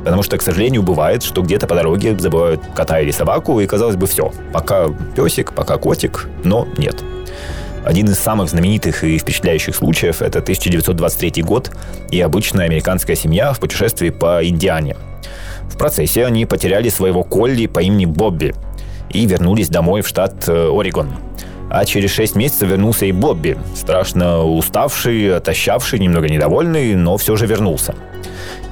Потому 0.04 0.24
что, 0.24 0.38
к 0.38 0.42
сожалению, 0.42 0.82
бывает, 0.82 1.22
что 1.22 1.44
где-то 1.44 1.68
по 1.68 1.76
дороге 1.76 2.18
забывают 2.18 2.62
кота 2.76 3.00
или 3.00 3.12
собаку, 3.12 3.60
и, 3.60 3.68
казалось 3.68 3.96
бы, 3.96 4.08
все. 4.08 4.32
Пока 4.52 4.88
песик, 5.16 5.54
пока 5.54 5.78
котик, 5.78 6.28
но 6.44 6.68
нет. 6.78 7.04
Один 7.86 8.08
из 8.10 8.18
самых 8.18 8.50
знаменитых 8.50 9.04
и 9.04 9.18
впечатляющих 9.18 9.76
случаев– 9.76 10.22
это 10.24 10.40
1923 10.40 11.44
год 11.44 11.72
и 12.10 12.20
обычная 12.22 12.66
американская 12.66 13.16
семья 13.16 13.54
в 13.54 13.60
путешествии 13.60 14.10
по 14.10 14.46
Индиане. 14.48 14.98
В 15.64 15.78
процессе 15.78 16.26
они 16.26 16.46
потеряли 16.46 16.90
своего 16.90 17.24
Колли 17.24 17.66
по 17.68 17.80
имени 17.80 18.06
Бобби 18.06 18.54
и 19.10 19.26
вернулись 19.26 19.70
домой 19.70 20.02
в 20.02 20.08
штат 20.08 20.48
э, 20.48 20.70
Орегон. 20.72 21.10
А 21.74 21.86
через 21.86 22.12
6 22.12 22.36
месяцев 22.36 22.70
вернулся 22.70 23.06
и 23.06 23.14
Бобби, 23.14 23.58
страшно 23.76 24.44
уставший, 24.44 25.38
отощавший, 25.38 26.00
немного 26.00 26.28
недовольный, 26.28 26.96
но 26.96 27.16
все 27.16 27.38
же 27.38 27.46
вернулся. 27.46 27.96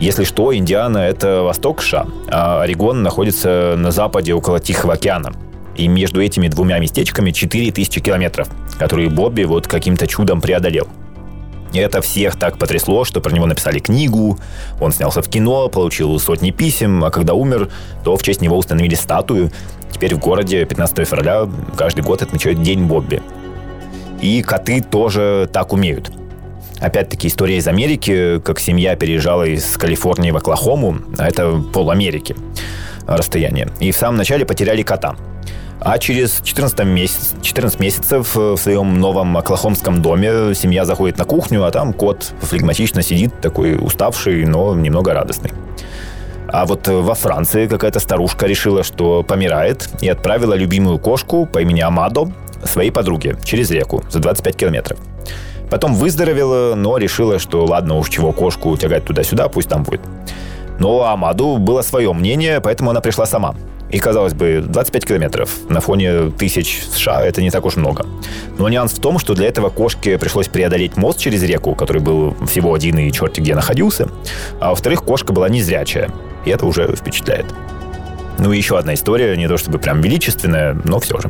Если 0.02 0.26
что, 0.26 0.54
Индиана– 0.54 0.98
это 1.00 1.44
восток 1.44 1.82
США, 1.82 2.08
а 2.30 2.62
Орегон 2.62 3.02
находится 3.02 3.76
на 3.78 3.92
западе 3.92 4.34
около 4.34 4.60
Тихого 4.60 4.96
океана. 4.96 5.32
И 5.78 5.88
между 5.88 6.22
этими 6.22 6.50
двумя 6.50 6.78
местечками 6.80 7.32
4000 7.32 8.02
километров, 8.02 8.50
которые 8.78 9.10
Бобби 9.10 9.44
вот 9.44 9.66
каким-то 9.66 10.06
чудом 10.06 10.42
преодолел. 10.42 10.90
Это 11.74 12.02
всех 12.02 12.36
так 12.36 12.58
потрясло, 12.58 13.06
что 13.06 13.22
про 13.22 13.32
него 13.32 13.46
написали 13.46 13.80
книгу, 13.80 14.40
он 14.82 14.92
снялся 14.92 15.22
в 15.22 15.30
кино, 15.30 15.70
получил 15.70 16.20
сотни 16.20 16.52
писем, 16.52 17.04
а 17.06 17.12
когда 17.12 17.34
умер, 17.34 17.70
то 18.04 18.18
в 18.18 18.24
честь 18.24 18.42
него 18.42 18.58
установили 18.58 18.96
статую. 18.96 19.52
Теперь 19.92 20.16
в 20.16 20.20
городе 20.20 20.66
15 20.66 21.08
февраля 21.08 21.48
каждый 21.76 22.02
год 22.02 22.22
отмечают 22.22 22.62
День 22.62 22.86
Бобби. 22.86 23.22
И 24.22 24.42
коты 24.42 24.82
тоже 24.82 25.50
так 25.52 25.74
умеют. 25.74 26.12
Опять-таки 26.80 27.28
история 27.28 27.58
из 27.58 27.68
Америки, 27.68 28.40
как 28.40 28.60
семья 28.60 28.96
переезжала 28.96 29.44
из 29.44 29.78
Калифорнии 29.78 30.32
в 30.32 30.38
Оклахому, 30.38 31.00
а 31.18 31.28
это 31.28 31.62
пол 31.74 31.92
Америки 31.92 32.36
расстояние. 33.06 33.70
И 33.80 33.92
в 33.92 33.98
самом 33.98 34.18
начале 34.18 34.46
потеряли 34.46 34.84
кота. 34.84 35.16
А 35.82 35.98
через 35.98 36.42
14, 36.44 36.86
месяц, 36.86 37.34
14 37.42 37.80
месяцев 37.80 38.36
в 38.36 38.58
своем 38.58 39.00
новом 39.00 39.38
оклахомском 39.38 40.02
доме 40.02 40.54
семья 40.54 40.84
заходит 40.84 41.18
на 41.18 41.24
кухню, 41.24 41.64
а 41.64 41.72
там 41.72 41.94
кот 41.94 42.34
флегматично 42.42 43.02
сидит, 43.02 43.40
такой 43.42 43.78
уставший, 43.78 44.46
но 44.46 44.76
немного 44.76 45.14
радостный. 45.14 45.52
А 46.52 46.66
вот 46.66 46.88
во 46.88 47.14
Франции 47.14 47.68
какая-то 47.68 48.00
старушка 48.00 48.48
решила, 48.48 48.84
что 48.84 49.24
помирает, 49.24 49.90
и 50.02 50.10
отправила 50.10 50.54
любимую 50.54 51.00
кошку 51.00 51.46
по 51.46 51.60
имени 51.60 51.82
Амадо 51.82 52.32
своей 52.64 52.92
подруге 52.92 53.38
через 53.44 53.72
реку 53.72 54.04
за 54.10 54.20
25 54.20 54.56
километров. 54.56 55.00
Потом 55.70 55.94
выздоровела, 55.94 56.76
но 56.76 56.98
решила, 56.98 57.38
что 57.40 57.66
ладно 57.66 57.98
уж 57.98 58.10
чего 58.10 58.32
кошку 58.32 58.76
тягать 58.76 59.06
туда-сюда, 59.06 59.48
пусть 59.50 59.70
там 59.70 59.84
будет. 59.84 60.02
Но 60.80 61.04
Амаду 61.04 61.58
было 61.58 61.82
свое 61.82 62.12
мнение, 62.14 62.62
поэтому 62.62 62.90
она 62.90 63.02
пришла 63.02 63.26
сама. 63.26 63.56
И, 63.92 63.98
казалось 63.98 64.34
бы, 64.34 64.64
25 64.66 65.06
километров 65.06 65.50
на 65.68 65.82
фоне 65.82 66.30
тысяч 66.30 66.84
США 66.92 67.24
это 67.26 67.42
не 67.42 67.50
так 67.50 67.66
уж 67.66 67.76
много. 67.76 68.06
Но 68.58 68.70
нюанс 68.70 68.94
в 68.94 69.02
том, 69.02 69.18
что 69.18 69.34
для 69.34 69.48
этого 69.48 69.70
кошке 69.70 70.18
пришлось 70.18 70.48
преодолеть 70.48 70.96
мост 70.96 71.20
через 71.20 71.42
реку, 71.44 71.74
который 71.74 72.02
был 72.02 72.36
всего 72.48 72.74
один 72.74 72.98
и 73.00 73.12
черти 73.12 73.42
где 73.42 73.56
находился. 73.56 74.10
А 74.60 74.70
во-вторых, 74.70 75.04
кошка 75.04 75.34
была 75.34 75.50
незрячая. 75.50 76.12
И 76.46 76.52
это 76.52 76.66
уже 76.66 76.96
впечатляет. 76.96 77.48
Ну 78.38 78.54
и 78.54 78.58
еще 78.58 78.78
одна 78.78 78.94
история, 78.94 79.36
не 79.36 79.48
то 79.48 79.58
чтобы 79.58 79.80
прям 79.80 80.02
величественная, 80.02 80.78
но 80.86 81.00
все 81.00 81.20
же. 81.20 81.30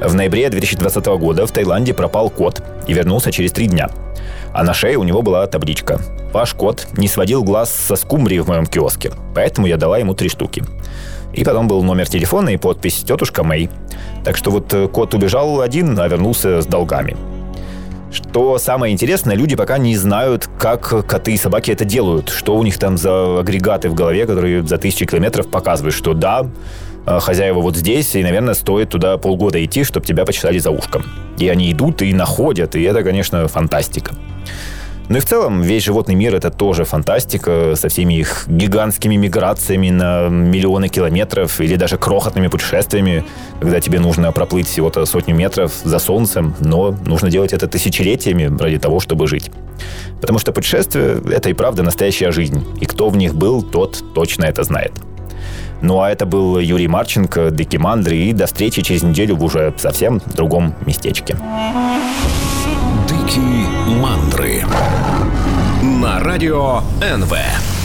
В 0.00 0.14
ноябре 0.14 0.48
2020 0.48 1.04
года 1.06 1.46
в 1.46 1.50
Таиланде 1.50 1.94
пропал 1.94 2.30
кот 2.30 2.62
и 2.86 2.92
вернулся 2.92 3.32
через 3.32 3.50
три 3.50 3.66
дня. 3.66 3.90
А 4.52 4.62
на 4.62 4.72
шее 4.72 4.98
у 4.98 5.04
него 5.04 5.22
была 5.22 5.46
табличка. 5.46 6.00
Ваш 6.32 6.54
кот 6.54 6.86
не 6.96 7.08
сводил 7.08 7.42
глаз 7.42 7.72
со 7.72 7.96
скумбрии 7.96 8.38
в 8.38 8.48
моем 8.48 8.66
киоске, 8.66 9.10
поэтому 9.34 9.66
я 9.66 9.76
дала 9.76 9.98
ему 9.98 10.14
три 10.14 10.28
штуки. 10.28 10.62
И 11.38 11.44
потом 11.44 11.68
был 11.68 11.84
номер 11.84 12.08
телефона 12.08 12.48
и 12.48 12.56
подпись 12.56 13.04
«Тетушка 13.06 13.44
Мэй». 13.44 13.70
Так 14.24 14.36
что 14.36 14.50
вот 14.50 14.74
э, 14.74 14.88
кот 14.88 15.14
убежал 15.14 15.60
один, 15.60 15.96
а 15.96 16.08
вернулся 16.08 16.60
с 16.60 16.66
долгами. 16.66 17.16
Что 18.10 18.58
самое 18.58 18.92
интересное, 18.92 19.36
люди 19.36 19.54
пока 19.54 19.78
не 19.78 19.96
знают, 19.96 20.50
как 20.58 21.06
коты 21.06 21.34
и 21.34 21.36
собаки 21.36 21.70
это 21.70 21.84
делают. 21.84 22.30
Что 22.30 22.56
у 22.56 22.64
них 22.64 22.76
там 22.78 22.98
за 22.98 23.38
агрегаты 23.38 23.88
в 23.88 23.94
голове, 23.94 24.26
которые 24.26 24.66
за 24.66 24.78
тысячи 24.78 25.06
километров 25.06 25.48
показывают, 25.48 25.94
что 25.94 26.12
да, 26.12 26.44
э, 27.06 27.20
хозяева 27.20 27.60
вот 27.60 27.76
здесь, 27.76 28.16
и, 28.16 28.22
наверное, 28.24 28.54
стоит 28.54 28.88
туда 28.88 29.16
полгода 29.16 29.64
идти, 29.64 29.84
чтобы 29.84 30.06
тебя 30.06 30.24
почитали 30.24 30.58
за 30.58 30.72
ушком. 30.72 31.04
И 31.38 31.48
они 31.48 31.70
идут 31.70 32.02
и 32.02 32.12
находят, 32.12 32.74
и 32.74 32.82
это, 32.82 33.04
конечно, 33.04 33.46
фантастика. 33.46 34.16
Ну 35.08 35.16
и 35.16 35.20
в 35.20 35.24
целом 35.24 35.62
весь 35.62 35.84
животный 35.84 36.14
мир 36.14 36.34
это 36.34 36.50
тоже 36.50 36.84
фантастика 36.84 37.74
со 37.76 37.88
всеми 37.88 38.14
их 38.14 38.44
гигантскими 38.46 39.16
миграциями 39.16 39.88
на 39.88 40.28
миллионы 40.28 40.88
километров 40.88 41.60
или 41.62 41.76
даже 41.76 41.96
крохотными 41.96 42.48
путешествиями, 42.48 43.24
когда 43.58 43.80
тебе 43.80 44.00
нужно 44.00 44.32
проплыть 44.32 44.68
всего-то 44.68 45.06
сотню 45.06 45.34
метров 45.34 45.72
за 45.82 45.98
солнцем, 45.98 46.54
но 46.60 46.94
нужно 47.06 47.30
делать 47.30 47.54
это 47.54 47.66
тысячелетиями 47.68 48.54
ради 48.58 48.78
того, 48.78 49.00
чтобы 49.00 49.26
жить. 49.26 49.50
Потому 50.20 50.38
что 50.38 50.52
путешествие— 50.52 51.22
это 51.32 51.48
и 51.48 51.54
правда 51.54 51.82
настоящая 51.82 52.30
жизнь, 52.30 52.66
и 52.78 52.84
кто 52.84 53.08
в 53.08 53.16
них 53.16 53.34
был, 53.34 53.62
тот 53.62 54.02
точно 54.14 54.44
это 54.44 54.62
знает. 54.62 54.92
Ну 55.80 56.00
а 56.00 56.10
это 56.10 56.26
был 56.26 56.58
Юрий 56.58 56.88
Марченко, 56.88 57.50
Дики 57.50 57.78
Мандри, 57.78 58.16
и 58.16 58.32
до 58.32 58.46
встречи 58.46 58.82
через 58.82 59.02
неделю 59.02 59.36
в 59.36 59.44
уже 59.44 59.72
совсем 59.78 60.20
другом 60.34 60.74
местечке. 60.84 61.36
Мандры 64.00 64.64
на 65.82 66.20
радио 66.20 66.82
НВ. 67.00 67.77